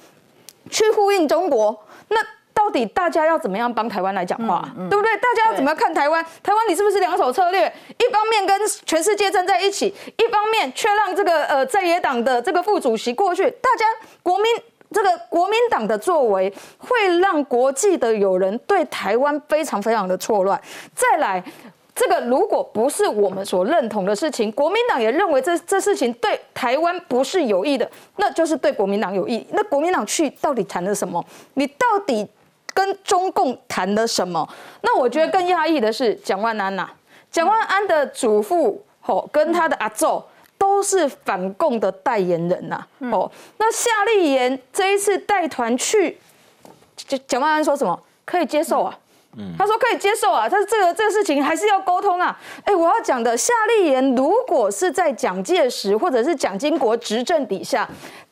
[0.69, 2.17] 去呼应中国，那。
[2.57, 5.15] 到底大家要怎么样帮台湾来讲话，对不对？
[5.17, 6.25] 大家要怎么样看台湾？
[6.41, 7.71] 台湾你是不是两手策略？
[7.99, 13.43] 一方面跟全世界站在一起，一方面却让这个呃在野党的这个副主席过去。
[13.61, 13.85] 大家
[14.23, 14.45] 国民
[14.91, 20.59] 这个国民党的作为，会让国际的友人对台湾非常非常的错乱。
[20.95, 21.43] 再来，
[21.97, 29.45] 这个如果不是我们所认同的事情，国民党也认为这这事情对台湾不是有益的，那就是对国民党有益。
[29.51, 31.25] 那国民党去到底谈了什么？
[31.55, 32.27] 你到底？
[32.73, 34.47] 跟中共谈了什么？
[34.81, 36.87] 那我觉得更压抑的是蒋万安呐。
[37.31, 40.21] 蒋万安的祖父吼跟他的阿祖
[40.59, 42.85] 都是反共的代言人呐。
[43.11, 46.19] 哦，那夏立言这一次带团去，
[46.95, 47.99] 蒋蒋万安说什么？
[48.23, 48.95] 可以接受啊。
[49.57, 52.37] 他说可以接受啊，但是这个这个事情还是要沟通啊。
[52.63, 57.87] 哎，我要讲的夏立言，如果是在蒋介石或者是蒋经国执政底下，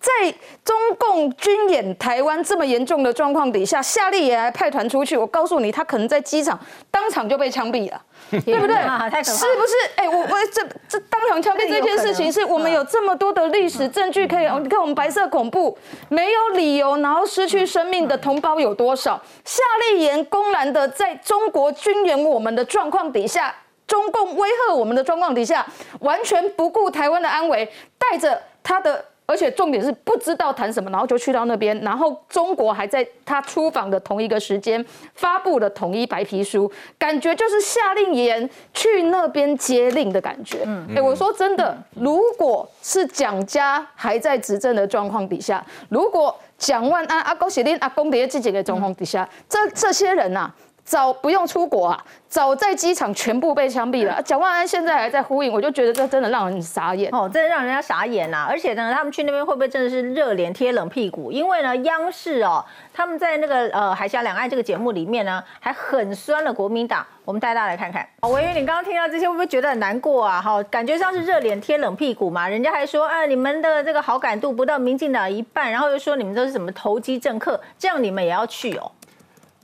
[0.06, 0.32] 在
[0.64, 6.60] 中共军演台湾这么严重的状况底下，夏立言还派团出去，我告诉你，他可能在机场
[6.92, 8.02] 当场就被枪毙了。
[8.30, 8.76] 对不对？
[9.24, 9.74] 是不是？
[9.96, 14.46] 哎，我我这这当场枪毙这件事情，是我们有这么多的历史证据可以。
[14.62, 15.78] 你看我们白色恐怖
[16.10, 19.22] 没有理由，然后失去生命的同胞有多少？
[19.44, 23.54] 夏立言公然的在中国军演我们的状况底下，
[23.86, 25.66] 中共威吓我们的状况底下，
[26.00, 29.06] 完全不顾台湾的安危，带着他的。
[29.26, 34.84] 而且重点是不知道谈什么，然后就去到那边，然后中国还在他出访的同一个时间
[35.14, 40.60] 发布了统一白皮书，感觉就是下令言去那边接令的感觉。
[40.96, 50.54] 哎，我说真的，如果是蒋家还在执政的状况底下，如果蒋万安、阿公、写令阿公的这几个状况底下，这这些人呐。
[50.86, 54.22] 早不用出国啊，早在机场全部被枪毙了。
[54.22, 58.46] 蒋万安现在还在呼应，我就觉得这真的让人傻眼哦，真的让人家傻眼呐！
[58.48, 61.32] 而且呢，他们去那边会不会真的是热脸贴冷屁股？
[61.32, 67.04] 因为呢，央视哦，他们在那个呃海峡两岸这个节目里面呢，还很酸了国民党。
[67.26, 68.08] 我们带大家来看看。
[68.30, 70.40] 维云，你刚刚听到这些，会不会觉得很难过啊？
[70.40, 72.48] 哈，感觉像是热脸贴冷屁股嘛？
[72.48, 78.92] 人家还说啊，你们的这个好感度不到民进党一半，然后又说你们都是什么投机政客，这样你们也要去哦？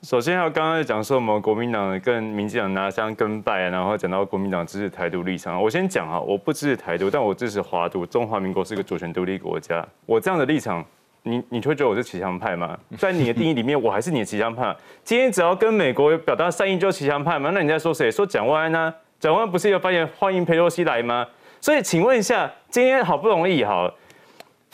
[0.03, 5.61] 首先，要刚刚讲说我们国民党跟民进党拿香跟拜，然后讲到国民党支持台独立场。
[5.61, 8.03] 我先讲啊，我不支持台独，但我支持华独。
[8.03, 9.87] 中华民国是一个主权独立国家。
[10.07, 10.83] 我这样的立场，
[11.21, 12.75] 你你会觉得我是骑墙派吗？
[12.97, 14.75] 在你的定义里面，我还是你的骑墙派。
[15.03, 17.51] 今天只要跟美国表达善意，就骑墙派吗？
[17.53, 18.09] 那你在说谁？
[18.09, 18.91] 说蒋万安呢？
[19.19, 21.27] 蒋万不是有发言欢迎佩洛西来吗？
[21.59, 23.93] 所以，请问一下，今天好不容易哈，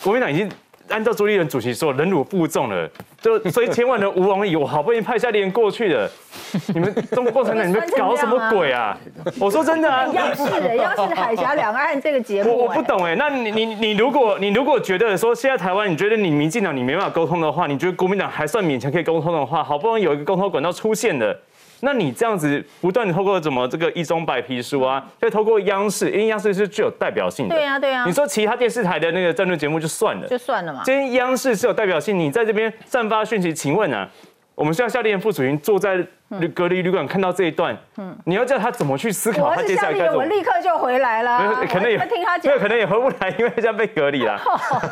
[0.02, 0.50] 国民党已经。
[0.90, 2.88] 按照朱立伦主席说，忍辱负重了，
[3.20, 4.56] 就 所以千万人无往矣。
[4.56, 6.10] 我好不容易派下连过去的，
[6.74, 8.96] 你们中国共产党你们搞什么鬼啊？
[9.40, 10.42] 我说真的啊，要是
[10.76, 13.14] 要是海峡两岸这个节目，我我不懂哎。
[13.16, 21.38] 那你你你如果你如果觉得说现在台湾，你觉得你民进党你没办法沟通的话，你觉得国民党还算勉强可以沟通的话，好不容易有一个沟通管道出现了。
[21.80, 27.54] 那你这样子不断透过什么这个一中白皮书啊，再透过央视，因为央视是具有代表性的。
[27.54, 28.04] 对呀，对呀。
[28.06, 30.82] 你说其他电视台的那个政论节目就算了，就算了嘛。
[30.84, 34.08] 今天央视是有代表性，你在这边散发讯息，请问啊，
[34.54, 36.06] 我们现在夏立言副主席坐在。
[36.54, 39.54] 隔离旅馆看到这一段，嗯，你要叫他怎么去思考？
[39.54, 40.18] 他接下来该怎么？
[40.18, 41.64] 我立刻就回来了。
[41.66, 44.38] 可能也听他讲，对， 可能也回不来，因为这样被隔离 了。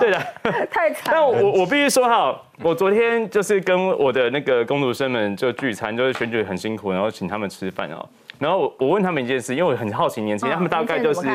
[0.00, 0.18] 对的，
[0.70, 1.12] 太惨。
[1.12, 8.08] 但我我必须说哈，我昨天就是跟我的那个工读生们就聚餐，就是选举很辛苦，然后请他们吃饭哦。
[8.38, 11.28] 然后我我问他们一件事，因为我很好奇年轻人，他们大概就是。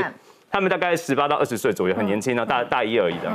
[0.53, 3.31] 他们大概十八到二十岁左右，很年轻的，大大一而已的。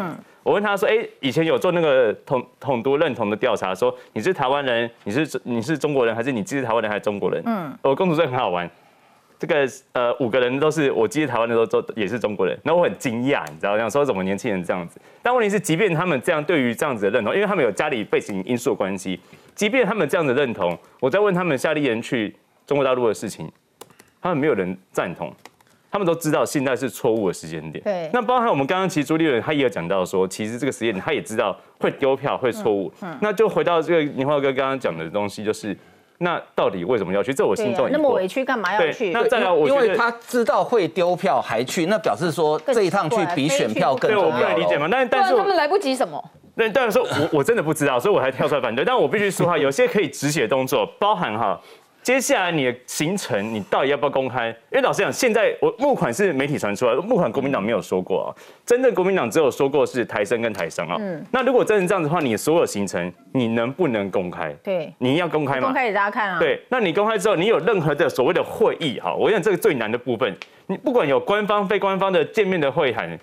[0.46, 8.70] 我问他说：“哎，以前有做那个统统独认同的调查，说你是台湾人，你是你是中国人，还是你既是台湾人还是中国人？”嗯，我公主这很好玩，
[9.40, 15.00] 这个呃五个人都是我既是台湾的时候都也是中国人，那我很惊讶，你知道，想说怎么年轻人这样子？
[15.20, 19.18] 但问题是，即便他们这样对于这样子的认同，因为他们有家里背景因素的关系，
[19.56, 22.32] 即便他们这样的认同，我在问他们夏立言去
[22.64, 23.50] 中国大陆的事情，
[24.22, 25.34] 他们没有人赞同。
[25.96, 27.82] 他们都知道现在是错误的时间点。
[27.82, 28.10] 对。
[28.12, 32.92] 那包含我们刚刚其实朱立伦他也有讲到说，其实这个时间点他也知道会丢票会错误。
[33.00, 33.16] 嗯。
[33.22, 35.74] 那就回到这个宁浩哥刚刚讲的东西，就是
[36.18, 37.32] 那到底为什么要去？
[37.32, 39.10] 这我心中那么委屈干嘛要去？
[39.10, 44.30] 那再来，我因为他知道会丢票还去，那表示说这一趟去比选票更重要。
[44.30, 44.86] 对，我不能理解嘛。
[44.90, 46.22] 但但是他们来不及什么？
[46.56, 48.84] 那当然说，我我真的不知道，所以我还跳出来反对。
[48.84, 51.58] 但我必须说哈，有些可以止血动作，包含哈。
[52.06, 54.46] 接下来你的行程，你到底要不要公开？
[54.70, 58.30] 因为老实讲，现在我募款是媒体传出来，募款国民党没有说过啊。
[58.64, 60.94] 真正国民党只有说过是台生跟台商啊。
[61.00, 61.20] 嗯。
[61.32, 64.52] 那如果真的这样子的话，你所有行程你能不能公开？
[64.62, 64.94] 对。
[64.98, 65.66] 你要公开吗？
[65.66, 66.38] 公开给大家看啊。
[66.38, 66.62] 对。
[66.68, 69.12] 那你公开之后，你有任何的所谓的会议哈？
[69.12, 70.32] 我想这个最难的部分，
[70.68, 73.18] 你不管有官方、非官方的见面的会谈。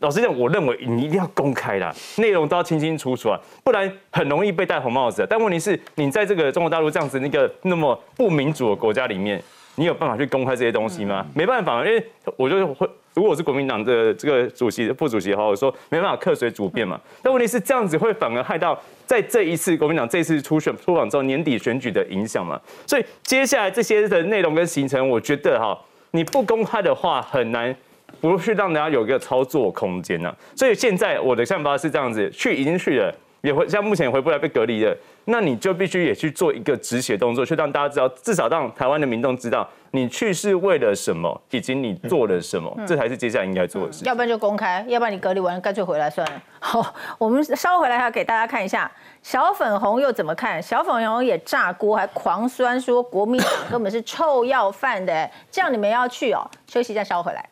[0.00, 5.26] 老实讲，我认为你一定要公开啦， 内容都要清清楚楚啊，不然很容易被戴红帽子。
[5.28, 9.42] 但问题是，你在这个中国大陆这样子那个那么不民主的国家里面，
[9.76, 11.26] 你有办法去公开这些东西吗？
[11.34, 12.06] 没办法，因为
[12.36, 17.00] 我就会，如果我是国民党的这个主席、副主席的话，我说没办法客随主便嘛。
[17.22, 22.60] 但问题是这样子会反而害到在这一次国民党这次初选出访之后年底选举的影响嘛。
[22.86, 25.74] 所以接下来这些的内容跟行程，我觉得哈，
[26.10, 27.74] 你不公开的话很难。
[28.20, 44.04] 不是让大家有一个操作空间呢，所以现在我的想法是这样子，去已经去了，也回像目前回不来被隔离了，那你就必须也去做一个止血动作，去让大家知道，至少让台湾的民众知道你去是为了什么，以及你做了什么，这才是接下来应该做的事。
[44.04, 46.42] 要不然就公开，要不然你隔离完干脆回来算了。
[46.58, 48.90] 好，我们稍回来还要给大家看一下
[49.22, 50.60] 小粉红又怎么看？
[50.62, 56.48] 小粉红也炸锅，还狂酸说国民党根本是臭要饭的，这样你们要去哦？
[56.66, 57.46] 休息一下，稍回来。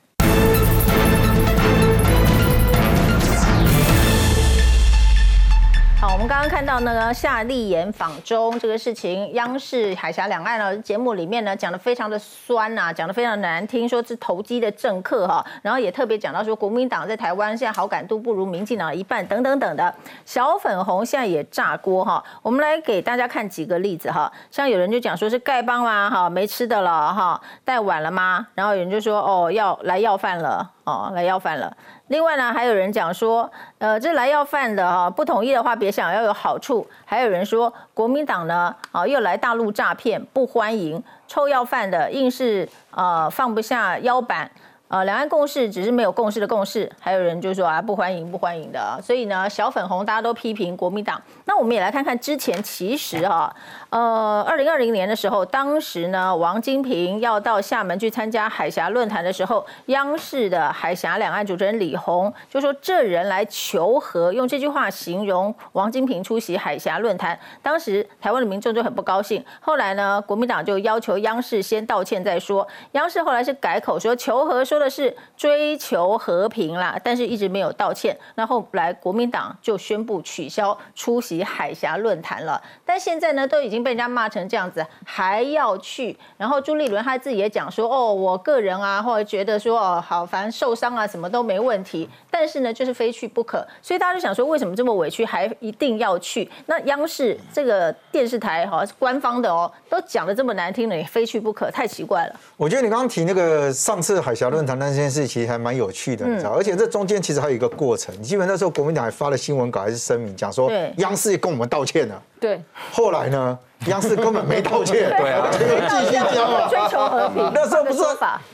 [6.13, 19.95] 我们刚刚看到那个夏立言访中这个事情，央视海峡两岸的节目里面呢讲的非常的酸呐，讲的非常难听，说是投机的政客哈，然后也特别讲到说国民党在台湾现在好感度不如民进党一半等等等的，
[20.27, 28.47] 小粉红现在也炸锅哈，我们来给大家看几个例子哈，像有人就讲说是丐帮吗哈，没吃的了哈，带碗了吗？
[28.55, 31.75] 然后有人就说哦要来要饭了哦来要饭了。
[32.09, 36.87] 另外呢，还有人讲说，呃，这来要饭的哈，不同意的话别想要有好处。
[37.07, 44.51] 还有人说，国民党呢，啊，又来大陆诈骗，不欢迎臭要饭的，硬是呃放不下腰板。
[44.95, 51.21] 呃，两岸共识只是没有共识的共识，还有人就说啊不欢迎不欢迎的，所以呢小粉红大家都批评国民党。
[51.47, 53.53] 那我们也来看看之前其实哈，
[53.91, 67.37] 呃，二零二零年的时候，当时呢王金平要到厦门去参加海峡论坛的时候，央视的海峡两岸主持人李红就说这人来求和，用这句话形容王金平出席海峡论坛。
[67.61, 74.95] 当时台湾的民众就很不高兴，后来呢国民党就要求央视先道歉再说，央视后来是改口说求和说的。
[74.95, 78.17] 是追求和平啦，但是一直没有道歉。
[78.37, 82.63] 那后来国民党就宣布取消出席海峡论坛了。
[82.85, 86.17] 但现在呢，都已经被人家骂成这样子，还要去。
[86.37, 92.09] 然后朱立伦他自己也讲说，哦，我个人啊，或者觉得说，哦，好，反正受伤啊，什么都没问题。
[92.31, 93.67] 但是呢，就是非去不可。
[93.83, 96.49] 所以大家就想说，为什么这么委屈还一定要去？
[96.67, 102.41] 那央视这个电视台哈，官方的哦，都讲的这么难听了，也非去不可，太奇怪了。
[102.57, 104.74] 我觉得你刚刚提那个上次海峡论坛。
[104.77, 108.15] 那件事其实还蛮有趣的，你知道，而且这中间其实还有一个过程。
[108.23, 112.23] 基本那时候国民党还发了新闻稿还是声明，讲说央视跟我们道歉了。
[112.45, 113.59] 对，后来呢？
[113.89, 116.67] 央视根本没道歉， 对啊，继续讲嘛。
[116.69, 117.99] 追求和平，那时候不是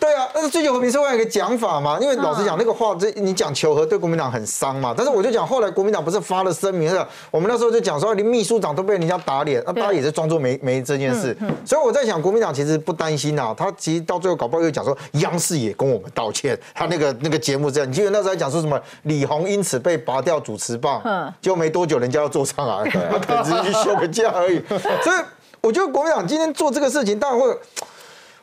[0.00, 1.98] 对啊，那是追求和平是另外一个讲法嘛。
[2.00, 4.92] 因为老实讲，那个话这你讲求和对国民党很伤嘛。
[4.96, 11.36] 但是我就讲，后来国民党不是发了声明了，我们那时候就讲说，连秘书长都被人家打脸，那大家也是装作没没这件事。
[11.64, 17.88] 所以我在想，国民党其实不担心啊，他其实到最后搞不好又讲说，央视也跟我们道歉，他那个那个节目这样。
[17.88, 24.62] 你记得那时候还讲说什么李红因此被拔掉主持棒，嗯，就没多久人家要做上来， 他可能只是去休个假而已，
[25.02, 25.16] 所以。
[25.62, 27.54] 我觉得国民党今天做这个事情，当然会。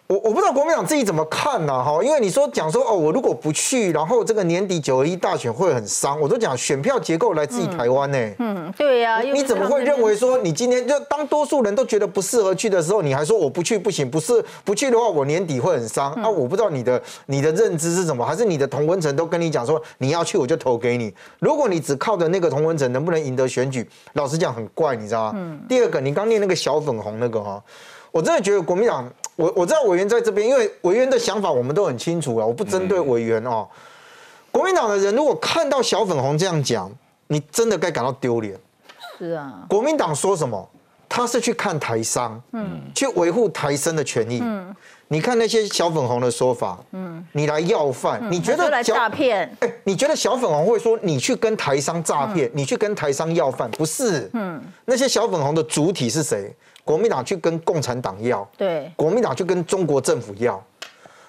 [0.07, 1.83] 我我不知道国民党自己怎么看呢？
[1.83, 6.17] 哈，因为你说讲说哦，我如果不去，然后这个年底九合一大选会很伤。
[6.21, 8.17] 我都讲选票结构来自于台湾呢。
[8.39, 9.19] 嗯，对呀。
[9.19, 14.09] 你怎么会认为说你今天就当多数人都觉得不适合去的时候，你还说我不去不行？
[14.09, 16.13] 不是不去的话，我年底会很伤。
[16.13, 21.13] 啊，我不知道你的你的认知是什么，还是你的同温层都跟你讲说你要去我就投给你。
[21.39, 25.33] 如果你只靠着那个同温层能不能赢得选举，老实讲很怪，你知道吗？
[25.35, 25.59] 嗯。
[25.67, 27.61] 第二个，你刚念那个小粉红那个哈。
[28.09, 33.65] 我真的觉得国民党，我我知道委员在这边，因为委员的想法我们都很清楚啊，我不针对委员哦。
[34.51, 36.91] 国民党的人如果看到小粉红这样讲，
[37.27, 38.59] 你真的该感到丢脸。
[39.17, 39.63] 是啊。
[39.69, 40.69] 国民党说什么？
[41.09, 44.39] 他是去看台商，嗯，去维护台生的权益。
[44.41, 44.75] 嗯。
[45.07, 49.49] 你看那些小粉红的说法，嗯，你来要饭，你觉得来诈骗？
[49.61, 53.71] 哎，你觉得小粉红会说你去跟台商诈骗，你去跟台商要饭？
[53.71, 54.29] 不是。
[54.33, 54.61] 嗯。
[54.83, 56.53] 那些小粉红的主体是谁？
[56.87, 60.63] 国民党去跟共产党要，对，国民党去跟中国政府要，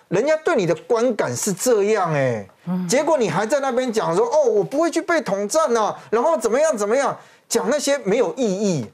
[0.06, 2.46] 人家对你的观感是这样哎，
[2.88, 8.86] 结果你还在那边讲说哦，我不会去被统战呐，然后怎么样怎么样，讲那些没有意义，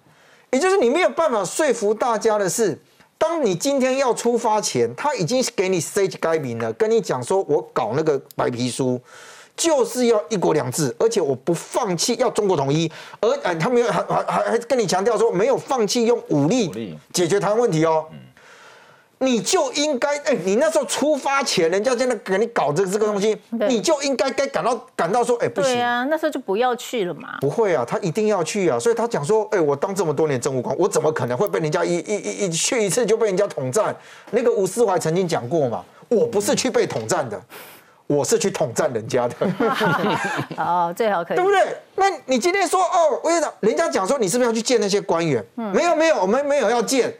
[0.50, 2.80] 也就是你没有办法说服大家的是。
[3.16, 5.80] 当你今天要出发前，他已经给你
[6.42, 9.00] 名了，跟你讲说，我搞那个白皮书，
[9.56, 12.90] 就是要一国两制，而且我不放弃要中国统一，
[13.20, 18.04] 而哎，他们还还还还跟你强调说，没有放弃用武力解决台湾问题哦。
[19.18, 23.34] 你就应该哎，你那时候出发前，人家在那给你搞这这个东西，
[23.68, 25.80] 你就应该该感到感到说，哎，不行。
[25.80, 27.38] 啊，那时候就不要去了嘛。
[27.40, 33.96] 不会啊，他一定要去啊，所以他讲说，哎，我当这么多年政务官，我怎么可能会被人家一一一一去一次就被人家统战？
[34.32, 37.40] 那个吴思怀曾经讲过嘛，我不是去被统战的，
[38.06, 39.34] 我是去统战人家的。
[40.56, 41.76] 哦，最好可以，对不对？
[41.96, 45.44] 那你今天说，哦，我跟你人家讲说，你是不是要去见那些官员？
[45.54, 47.12] 没有没有，我们没有要见。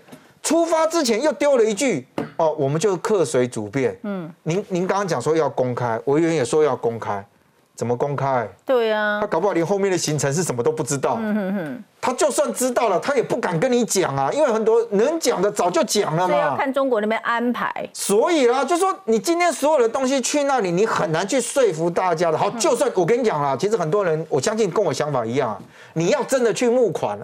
[0.42, 2.06] 出发之前又丢了一句
[2.36, 3.98] 哦，我们就客随主便。
[4.02, 7.26] 嗯，您您刚刚讲说要公开，委员也说要公开，
[7.74, 8.48] 怎么公开？
[8.64, 11.16] 对呀，他搞不好连后面的行程是什么都不知道。
[11.20, 16.36] 嗯哼哼，他就算知道了，他也不敢跟你讲啊，因为很多能讲的早就讲了嘛。
[16.36, 17.88] 要看中国那边安排。
[17.92, 22.38] 所以啦，就说你今天所有的东西去那里，你很难去说服大家的。
[22.38, 25.60] 好，就算我跟你讲啦，其实很多人我相信跟我想法一样，
[25.94, 27.18] 你要真的去募款，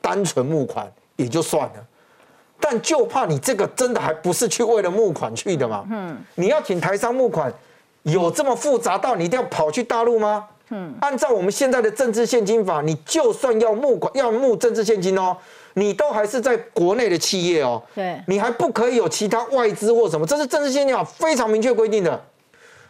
[0.00, 1.74] 单纯募款也就算了。
[2.58, 5.84] 但就怕你这个真的还不是去为了募款去的嘛？
[5.90, 7.52] 嗯，你要请台商募款，
[8.06, 10.46] 有这么复杂到你一定要跑去大陆吗？
[10.70, 15.36] 嗯，按照我们现在的政治现金法，你就算要募款要募政治现金哦，
[15.74, 22.20] 你都还是在国内的企业哦，对，你还不可以有其他外资或什么，这是政治现金法非常明确规定的。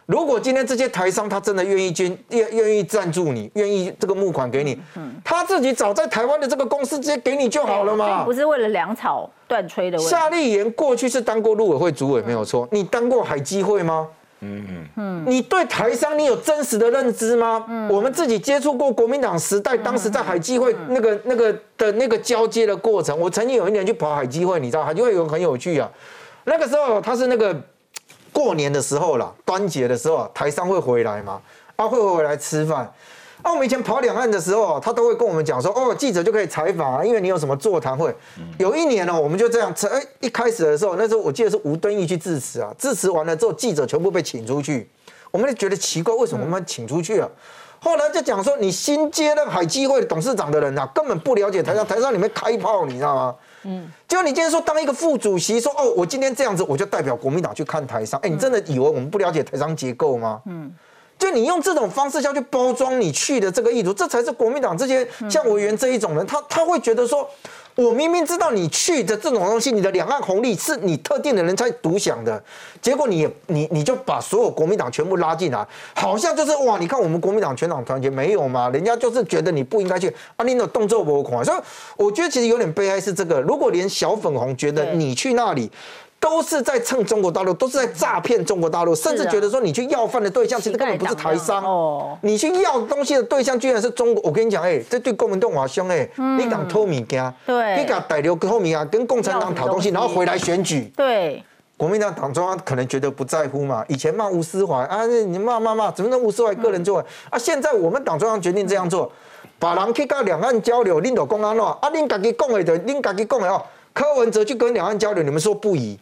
[0.07, 4.79] 如果今天这些台商他真的愿意捐，愿愿意赞助你，愿意这个募款给你，
[5.25, 10.11] 他自己找在台湾的这个公司直接给你就好了嘛，不是为了粮草断吹的问题。
[10.11, 14.07] 夏立言过去是当过陆委会主委没有错，你当过海基会吗？
[14.41, 17.65] 嗯你对台商你有真实的认知吗？
[17.69, 25.91] 嗯，我们自己接触过国民党时代，当时在海基会那个那个的那个交接的过程，我曾经有一年去跑海基会，你知道海基会有很有趣啊，
[26.45, 27.55] 那个时候他是那个。
[28.33, 31.41] 过年的时候啦，端节的时候，台商会回来嘛？
[31.77, 32.93] 啊，会回来吃饭。
[33.47, 38.13] 啊，我们以前跑两岸的时候，他都会跟我们讲说，哦，记者就可以采访啊，因为你有什么座谈会。
[38.59, 44.91] 有一年呢，我们就这样，哎，一开始的时候，那时候我记得是吴敦义去致辞啊，致辞完了之后，记者全部被请出去，
[45.31, 47.29] 我们就觉得奇怪，为什么我们请出去啊？
[47.79, 53.35] 后来就讲说，你新接任海基会董事长的人啊，根本不了解台上台上里面开炮，你知道吗？
[53.63, 58.19] 嗯，结果你今天说当一个副主席，说哦，我今天这样子，我就代表国民党去看台商。
[58.25, 60.43] 哎，你真的以为我们不了解台商结构吗？
[60.47, 60.75] 嗯，
[61.19, 67.29] 就你用这种方式下去包装你去的这个意图，这才是国民党这些像委员这一种人，他他会觉得说。
[67.77, 72.43] 我明明知道你去的这种东西，你的两岸红利是你特定的人才独享的，
[72.81, 78.71] 结果你你你就把所有国民党全部拉进来，好像就是哇，你看我们国民党全党团结没有嘛？
[78.71, 81.59] 人家就是觉得你不应该去，啊，你的动作不狂，所以
[81.99, 85.71] 我觉得其实有点悲哀是这个，如果连小粉红觉得你去那里。
[86.19, 91.63] 都是在蹭中国大陆，都是在诈骗中国大陆，甚至觉得说你去要饭的对象其实根本不是台商。
[91.63, 94.23] 哦，你去要东西的对象居然是中国。
[94.25, 96.09] 我跟你讲，哎，这对国民党话凶哎，
[96.39, 101.45] 你敢偷米家，对，你敢逮留偷米啊，跟共产党讨东西，然后回来选举，对，
[101.77, 106.99] 国民党党中央可能觉得不在乎嘛，以前骂吴思怀啊，你骂骂骂，怎么能吴思怀个人做
[107.31, 107.39] 啊？
[107.39, 109.13] 现在我们党中央决定这样做，
[109.61, 113.63] 把人去到两岸交流，领导公安咯，啊，恁家己讲的就恁家己讲的哦，
[113.93, 115.97] 柯文哲去跟两岸交流，你们说不宜。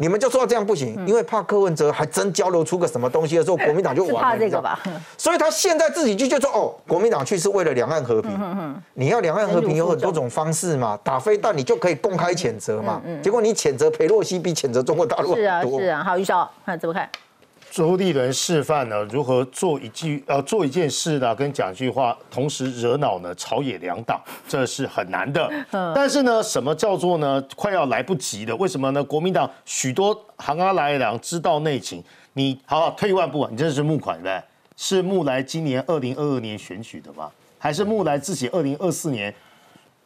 [0.00, 4.20] 你们就说这样不行，因为怕柯文哲还真交流出个什么东西的时候，国民党就 完了。
[4.20, 4.78] 怕这个吧？
[5.18, 8.80] 所以他现在自己就就说哦，国民党去是为了两岸和平。
[8.94, 13.02] 你要两岸和平有很多种方式嘛，打飞弹你就可以公开谴责嘛。
[13.22, 16.04] 结果你谴责裴洛西比谴责中国大陆是啊是啊。
[16.04, 17.08] 好，于少看怎么看？
[17.70, 25.48] 周立伦示范呢，如何做一句呃做一件事呢，跟讲一句话，同时惹恼呢朝野两党，这是很难的。
[25.94, 27.42] 但是呢，什么叫做呢？
[27.54, 28.56] 快要来不及了？
[28.56, 29.02] 为什么呢？
[29.04, 32.02] 国民党许多行阿来郎知道内情，
[32.32, 34.42] 你好好退一万步，你这是募款对不对？
[34.76, 37.30] 是木来今年二零二二年选举的吗？
[37.58, 39.34] 还是木来自己二零二四年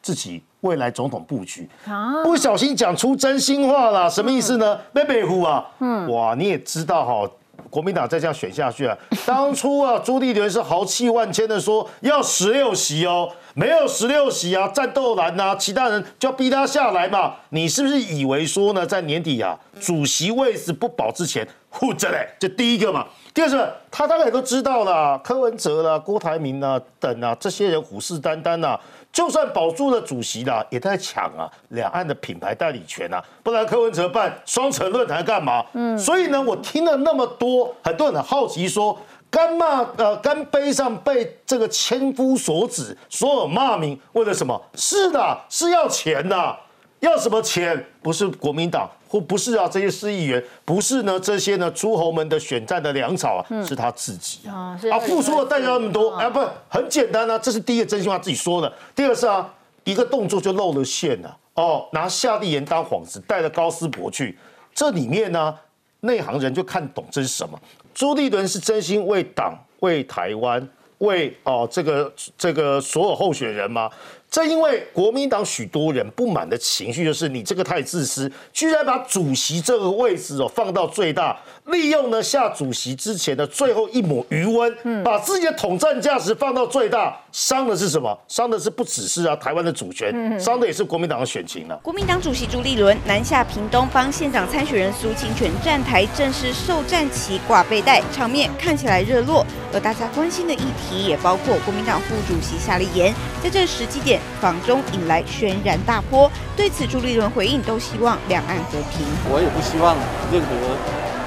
[0.01, 1.69] 自己未来总统布局？
[1.87, 2.23] 啊！
[2.23, 4.75] 不小心讲出真心话了，什么意思呢？
[4.91, 7.31] 贝贝虎啊，嗯，哇，你也知道哈。
[7.73, 8.95] 国民党再这样选下去啊！
[9.25, 17.33] 当初啊，朱立伦是豪气万千的说要十六席哦，没有十六席啊，战斗蓝呐，其他人就要逼他下来嘛。
[17.49, 22.27] 你是不是以为说呢，在年底啊，主席位置不保之前护着嘞？
[22.39, 23.07] 这第一个嘛。
[23.33, 28.79] 第二个，他大概都知道了，柯文哲啦、郭台铭啊等啊，这些人虎视眈眈呐。
[29.13, 35.63] 就算保住了主席啦，也在抢啊两岸的品牌代理权啊，不然柯文哲办双城论坛干嘛？
[35.73, 38.99] 嗯，所以呢，我听了那么多，很多人很好奇说，
[39.29, 44.59] 干骂呃干杯上被这个千夫所指，所有骂名，为了什么？
[44.73, 46.57] 是的，是要钱的，
[47.01, 47.85] 要什么钱？
[48.01, 58.73] 不是国民党，或不是啊这些市议员，不是呢这些呢诸侯们的选战的粮草啊，是他自己啊，啊付出的代价那么多，啊不很简单啊，这是第一个真心话自己说的。
[58.95, 59.47] 第二个是啊，
[59.83, 64.35] 一个动作就露了馅了哦，拿夏立言当幌子，带着高斯博去，
[64.73, 65.55] 这里面呢
[65.99, 67.59] 内行人就看懂这是什么。
[67.93, 73.87] 朱立伦是真心为党、为台湾、为哦这个这个所有候选人吗？
[74.33, 88.17] 正因为国民党许多人不满的情绪，就是你这个太自私，居然把主席这个位置哦放到最大，利用呢夏主席之前的最后一抹余温，把自己的统战价值放到最大，伤的是什么？
[88.27, 91.75] 伤的是不只是啊台湾的主权，伤的也是国民党的选情了。
[91.77, 99.45] 国民党主席朱立伦南下屏东帮县长参选人苏清泉站台，正式受战旗挂背带，场面看起来热络。
[99.73, 104.19] 而大家关心的议题也包括国民党副主席夏立言，在这时机点。
[104.41, 109.05] 访中引来轩然大波，对此朱立伦回应都希望两岸和平。
[109.31, 109.95] 我也不希望
[110.31, 110.75] 任何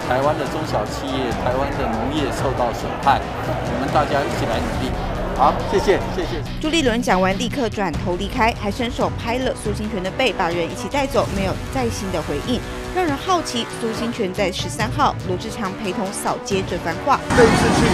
[0.08, 3.20] 台湾的中小企业、台湾的农业受到损害。
[3.42, 4.90] 我们大家一起来努力。
[5.36, 6.40] 好，谢谢，谢谢。
[6.62, 12.60] 朱立伦讲完立刻转头离开，还伸手拍了苏清泉的背，把人一起带走，没有再新的回应，
[12.94, 17.20] 让人好奇苏清泉在十三号罗志强陪同扫街这番话。
[17.36, 17.84] 这一次去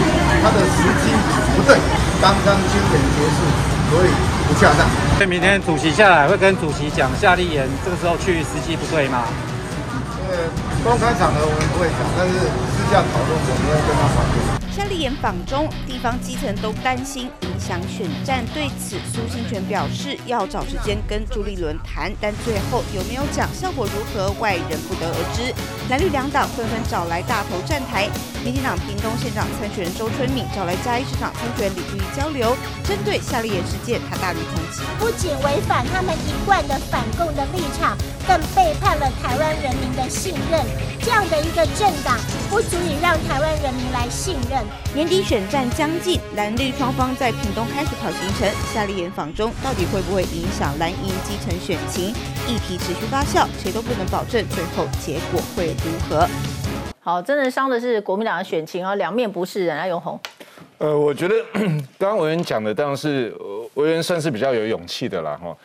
[0.41, 1.11] 他的时机
[1.57, 1.81] 不对，
[2.21, 3.41] 刚刚军演结束，
[3.91, 4.11] 所以。
[4.45, 4.87] 不恰当。
[5.17, 9.25] 所以明天主席下来会跟主席讲夏立言这个时候去时机不对吗？
[10.85, 12.35] 公开场合我们不会讲，但是
[12.75, 14.62] 私下讨论我们会跟他讨论。
[14.75, 18.43] 夏立言访中，地方基层都担心影响选战。
[18.55, 25.53] 对此，苏新全表示要找时间跟朱立伦谈，但最后有没有讲，效果如何，外人不得而知。
[25.91, 28.09] 蓝绿两党纷纷找来大头站台，
[28.43, 37.95] 民进党屏东县长参选人周春敏找来嘉义市长参选李玉交流，针对夏立言事件，他大力抨击，不仅违反他们一贯的反共的立场，
[38.27, 40.65] 更背叛了台湾人民的信任。
[41.05, 42.17] 这样的一个政党，
[42.49, 44.63] 不足以让台湾人民来信任。
[44.95, 48.49] 年底选战将近，蓝绿双方在屏东开始跑行程。
[48.75, 52.11] 夏立言访中，到底会不会影响蓝营基层选情？
[52.47, 56.29] 议题持续发酵，谁都不能保证最后结果会如何。
[57.01, 60.21] 好，真的伤的是国民党的选情啊，两面不是人啊，永红。
[60.79, 61.35] 呃，我觉得
[61.99, 63.35] 刚刚委员讲的当然是
[63.75, 65.57] 委员算是比较有勇气的啦，哈。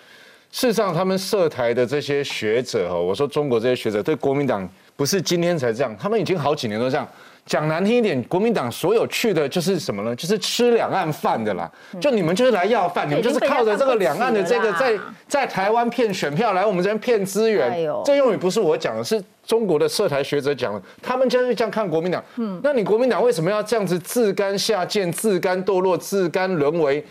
[0.51, 7.05] 事实上，他们涉台的这些学者哈，我说中国这些学者对国民党不是今天才这样，他们已经好几年都这样。
[7.47, 10.13] 讲难听一点，国民党所有去的就是什么呢？
[10.15, 11.71] 就是吃两岸饭的啦。
[11.99, 17.89] 就你们就是来要饭，你们就是靠着这个两岸的这个在在台湾骗选票，来我们这边骗资源。
[18.05, 20.81] 这用语不是我讲的，是中国的涉台学者讲的。
[21.01, 22.21] 他们就是这样看国民党。
[22.35, 27.01] 嗯，那你国民党为什么要这样子自甘下贱、自甘堕落、自甘沦为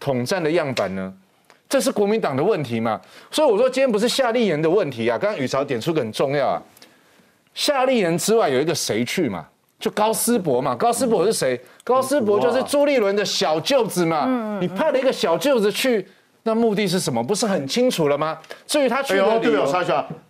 [0.00, 1.12] 统战的样板呢？
[1.68, 2.98] 这是国民党的问题嘛？
[3.30, 5.18] 所以我说今天不是夏立言的问题啊。
[5.18, 6.62] 刚刚宇潮点出个很重要啊，
[7.52, 9.46] 夏立言之外有一个谁去嘛？
[9.78, 11.60] 就高斯博嘛，高斯博是谁？
[11.84, 14.58] 高斯博就是朱立伦的小舅子嘛。
[14.60, 16.04] 你派了一个小舅子去，
[16.42, 17.22] 那目的是什么？
[17.22, 18.36] 不是很清楚了吗？
[18.66, 19.64] 至于他去的理由，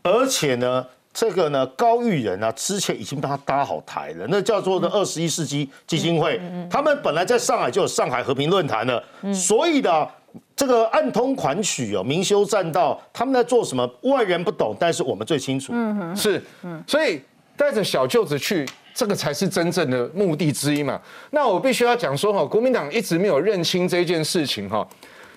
[0.02, 0.84] 而且呢，
[1.14, 6.38] 这个呢，高玉仁啊，之前已经帮他搭好台了，那叫做呢二十一世纪基金会。
[6.70, 10.06] 他们本来在上海就有上海和平论坛了，所以的
[10.54, 13.88] 这个暗通款曲哦，明修栈道，他们在做什么？
[14.02, 15.72] 外人不懂，但是我们最清楚。
[15.74, 16.42] 嗯是，
[16.86, 17.22] 所以
[17.56, 18.68] 带着小舅子去。
[18.98, 21.00] 这个才是真正的目的之一嘛？
[21.30, 24.84] 那我必须要讲说哈，国民党一直没有认清这件事情哈。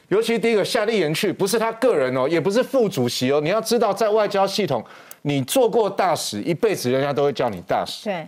[0.07, 3.39] 尤其第一个夏立言去，不是他个人哦，也不是副主席哦。
[3.39, 4.83] 你要知道，在外交系统，
[5.21, 8.05] 你做过大使，一辈子人家都会叫你大使。
[8.05, 8.27] 对。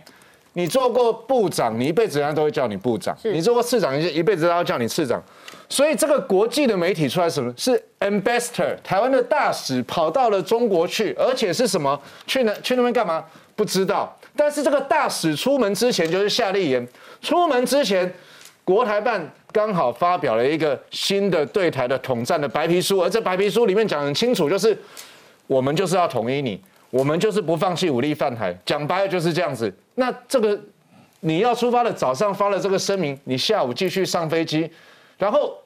[0.52, 3.18] 你做过部长，你一辈子人家都会叫你部长。
[3.24, 5.20] 你做过市长，一一辈子都要叫你市长。
[5.68, 7.52] 所以这个国际的媒体出来什么？
[7.56, 12.00] 是 ambassador，台湾的大使跑到了中国去，而且是什么？
[12.24, 13.24] 去那去那边干嘛？
[13.56, 14.16] 不知道。
[14.36, 16.86] 但是这个大使出门之前就是夏立言，
[17.20, 18.12] 出门之前，
[18.64, 24.76] 国台办刚好发表了一个新的对台的统战的白皮书，而这白皮书里面讲很清楚，就是
[25.46, 26.60] 我们就是要统一你，
[26.90, 29.72] 我们就是不放弃武力犯台，讲白了就是这样子。
[29.94, 30.58] 那这个
[31.20, 34.70] 你要出发的早上发了这个声明，你下午继续上飞机，
[35.18, 35.56] 然后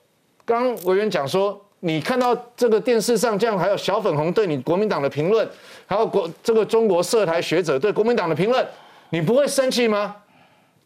[0.44, 1.64] 刚委员讲说。
[1.80, 5.48] 你看到这个电视上这样，还有小粉红对你国民党的评论，
[5.86, 8.66] 还有国这个中国涉台学者对国民党的评论，
[9.10, 10.16] 你不会生气吗？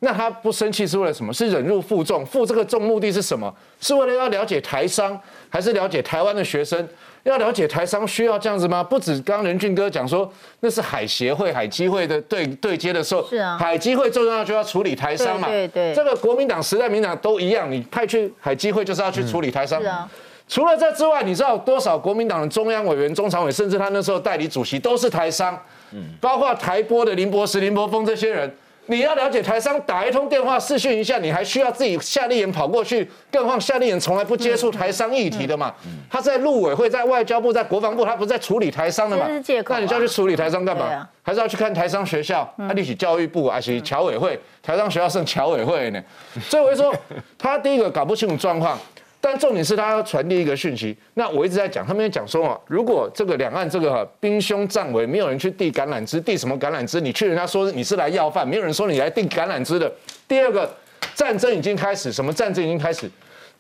[0.05, 1.33] 那他不生气是为了什么？
[1.33, 3.55] 是忍辱负重，负这个重目的是什么？
[3.81, 5.19] 是为了要了解台商，
[5.49, 6.89] 还是了解台湾的学生？
[7.23, 8.83] 要了解台商需要这样子吗？
[8.83, 10.29] 不止刚刚任俊哥讲说，
[10.59, 19.81] 那是海协会、海基会的对对接的时候，是啊，海基会重要就要处理台商嘛，对对，这个国民党、时代民党都一样，你派去海基会就是要去处理台商。
[19.81, 20.11] 是啊。
[20.53, 25.59] 除了这之外，你知道多少国民党的中央委员、中常委，甚至他那时候代理主席都是台商，
[25.93, 28.55] 嗯，包括台波的林博石、林博峰这些人。
[28.87, 35.73] 你要了解台商打一通电话视讯一下，你还需要自己夏立言跑过去，更何况夏立言从来不接触台商议题的嘛？
[36.11, 39.25] 他在陆委会、在外交部、在国防部，他不是在处理台商的嘛？
[39.69, 41.09] 那你就要去处理台商干嘛？
[41.23, 42.47] 还是要去看台商学校？
[42.59, 44.39] 他立起教育部，还是侨委会？
[44.61, 46.03] 台商学校剩侨委会呢？
[46.41, 46.93] 所以我就说，
[47.39, 48.77] 他第一个搞不清楚状况。
[49.25, 50.97] 但重点是他要传递一个讯息。
[51.15, 57.01] 那我一直在讲，他们讲说啊，如果这个两岸这个兵凶战危，没有人去递橄榄枝，递什么橄榄枝？
[57.01, 59.91] 你去人家说你是来要饭，没有人说你来递橄榄枝的。
[60.27, 60.69] 第二个，
[61.15, 63.09] 战争已经开始，什么战争已经开始？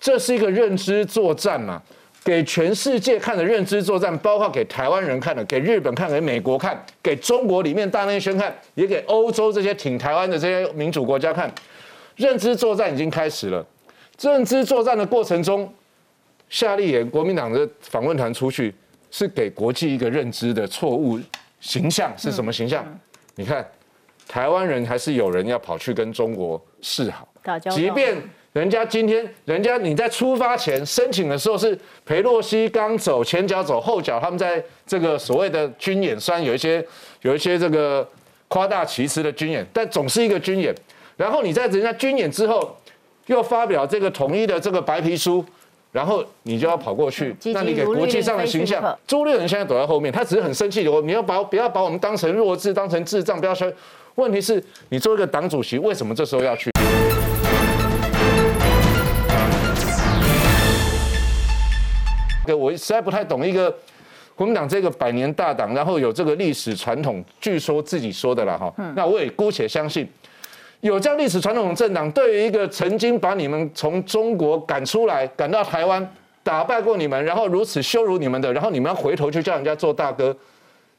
[0.01, 1.81] 这是一个认知作战嘛，
[2.25, 11.49] 给全世界看的认知作战，包括给台湾人看的，给日本看，给美国看，给中国里面大内宣看，也给欧洲这些挺台湾的这些民主国家看，
[12.17, 13.65] 认知作战已经开始了。
[14.21, 15.73] 认知作战的过程中，
[16.49, 18.73] 夏立言国民党的访问团出去，
[19.11, 21.19] 是给国际一个认知的错误
[21.61, 22.85] 形象是什么形象？
[23.35, 23.67] 你看，
[24.29, 27.27] 台湾人还是有人要跑去跟中国示好，
[27.71, 28.17] 即便
[28.53, 36.87] 人家今天人家你在出发前申请的时候是裴洛西刚走前脚走后脚，他们在这个所谓的军演，虽然有一些
[37.23, 38.09] 有一些这个
[38.49, 40.73] 夸大其词的军演，但总是一个军演。
[41.17, 42.77] 然后你在人家军演之后。
[43.27, 45.45] 又发表这个统一的这个白皮书，
[45.93, 48.99] 然后你就要跑过去，那你给国际上的形象。
[49.07, 53.73] 朱立伦现在躲在后面，他只是很生气的，我你要把不要把我们当成弱智，当成智障，不要说。
[54.17, 56.71] 问题是，你作为一个党主席，为什么这时候要去？
[62.55, 63.75] 我实在不太懂一个
[64.35, 68.71] 国民党这个百年大党，然后有这个历史传统，据说自己说的了哈。
[68.95, 70.07] 那我也姑且相信。
[70.83, 76.07] 有这样历史传统的政党，对于一个曾经把你们从中国赶出来、赶到台湾、
[76.43, 80.37] 打败过你们，然后如此羞辱你们的，然后你们要回头去叫人家做大哥，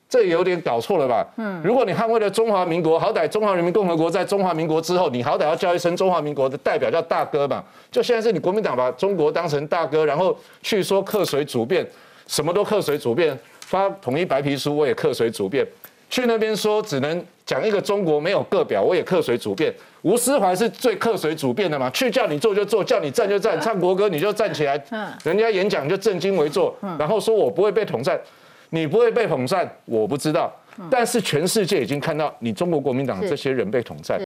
[0.08, 1.28] 这有点搞错了吧？
[1.36, 7.62] 嗯，如果你捍卫了中华民国，好歹中华人民共和国在中华民国之后，你好歹要叫一声中华民国的代表叫大哥嘛。
[7.92, 11.86] 就现在是你国民党把中国当成大哥，然后去说克水主变，
[12.26, 15.68] 什么都克水主变，发统一白皮书我也克水主变。
[16.14, 19.74] 去那边说只能讲一个中国，没有个表，我也客随主便。
[20.04, 21.90] 吴思怀是最客随主便的嘛？
[21.90, 24.80] 去叫你做就做，叫你站就站，唱国歌你就站起来。
[24.92, 28.22] 嗯，人家演讲就正襟危坐，然后说我不会被统战，
[28.70, 30.56] 你不会被统战，我不知道。
[30.88, 34.22] 但是全世界已经看到你中国国民党这些人被统战。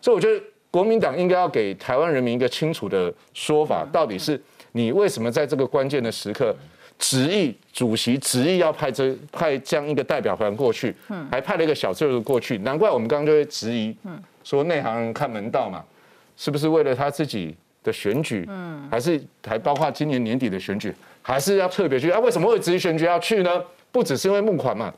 [0.00, 0.42] 所以我觉得
[0.72, 4.42] 国民党应该要给台湾人民一个清楚的说法，到底是。
[4.76, 6.54] 你为什么在这个关键的时刻，
[6.98, 10.92] 执意主席执意要派这派这样一个代表团过去，
[11.30, 12.58] 还派了一个小队过去？
[12.58, 13.96] 难怪我们刚刚就会质疑，
[14.42, 15.84] 说内行人看门道嘛，
[16.36, 18.44] 是不是为了他自己的选举？
[18.48, 22.10] 嗯，还是还包括今年年底的选举，还是要特别去？
[22.10, 23.62] 啊，为什么会执意选举要去呢？
[23.92, 24.92] 不只是因为募款嘛，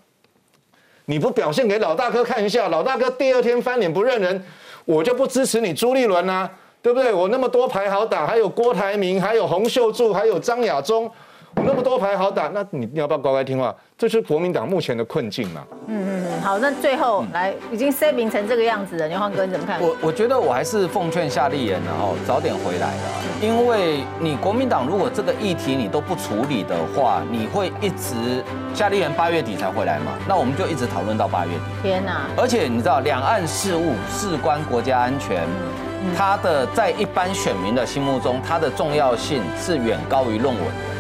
[1.04, 4.42] 你不表现给老大哥看一下，老大哥第二天翻脸不认人，
[4.86, 6.50] 我就不支持你朱立伦啊。
[6.86, 7.12] 对不对？
[7.12, 11.10] 我那么多牌好打，还有郭台铭，还有洪秀柱，还有张亚中，
[11.56, 13.74] 我那么多牌好打，那你你要不要乖乖听话？
[13.98, 15.64] 这是国民党目前的困境嘛？
[15.88, 19.80] 嗯嗯嗯，好，那最后来已经 set 名成这个样子了，牛焕哥你怎么看？
[19.82, 23.02] 我我觉得我还是奉劝夏立言，然后早点回来了，
[23.42, 28.14] 因为你国民党如果这个议题你都不处理的话，你会一直
[28.72, 30.12] 夏立言八月底才回来嘛？
[30.28, 31.60] 那我们就一直讨论到八月底。
[31.82, 32.28] 天哪！
[32.36, 35.42] 而且你知道，两岸事务事关国家安全。
[36.16, 40.95] 他的在一般选民的心目中，他的重要性是远高于论文的。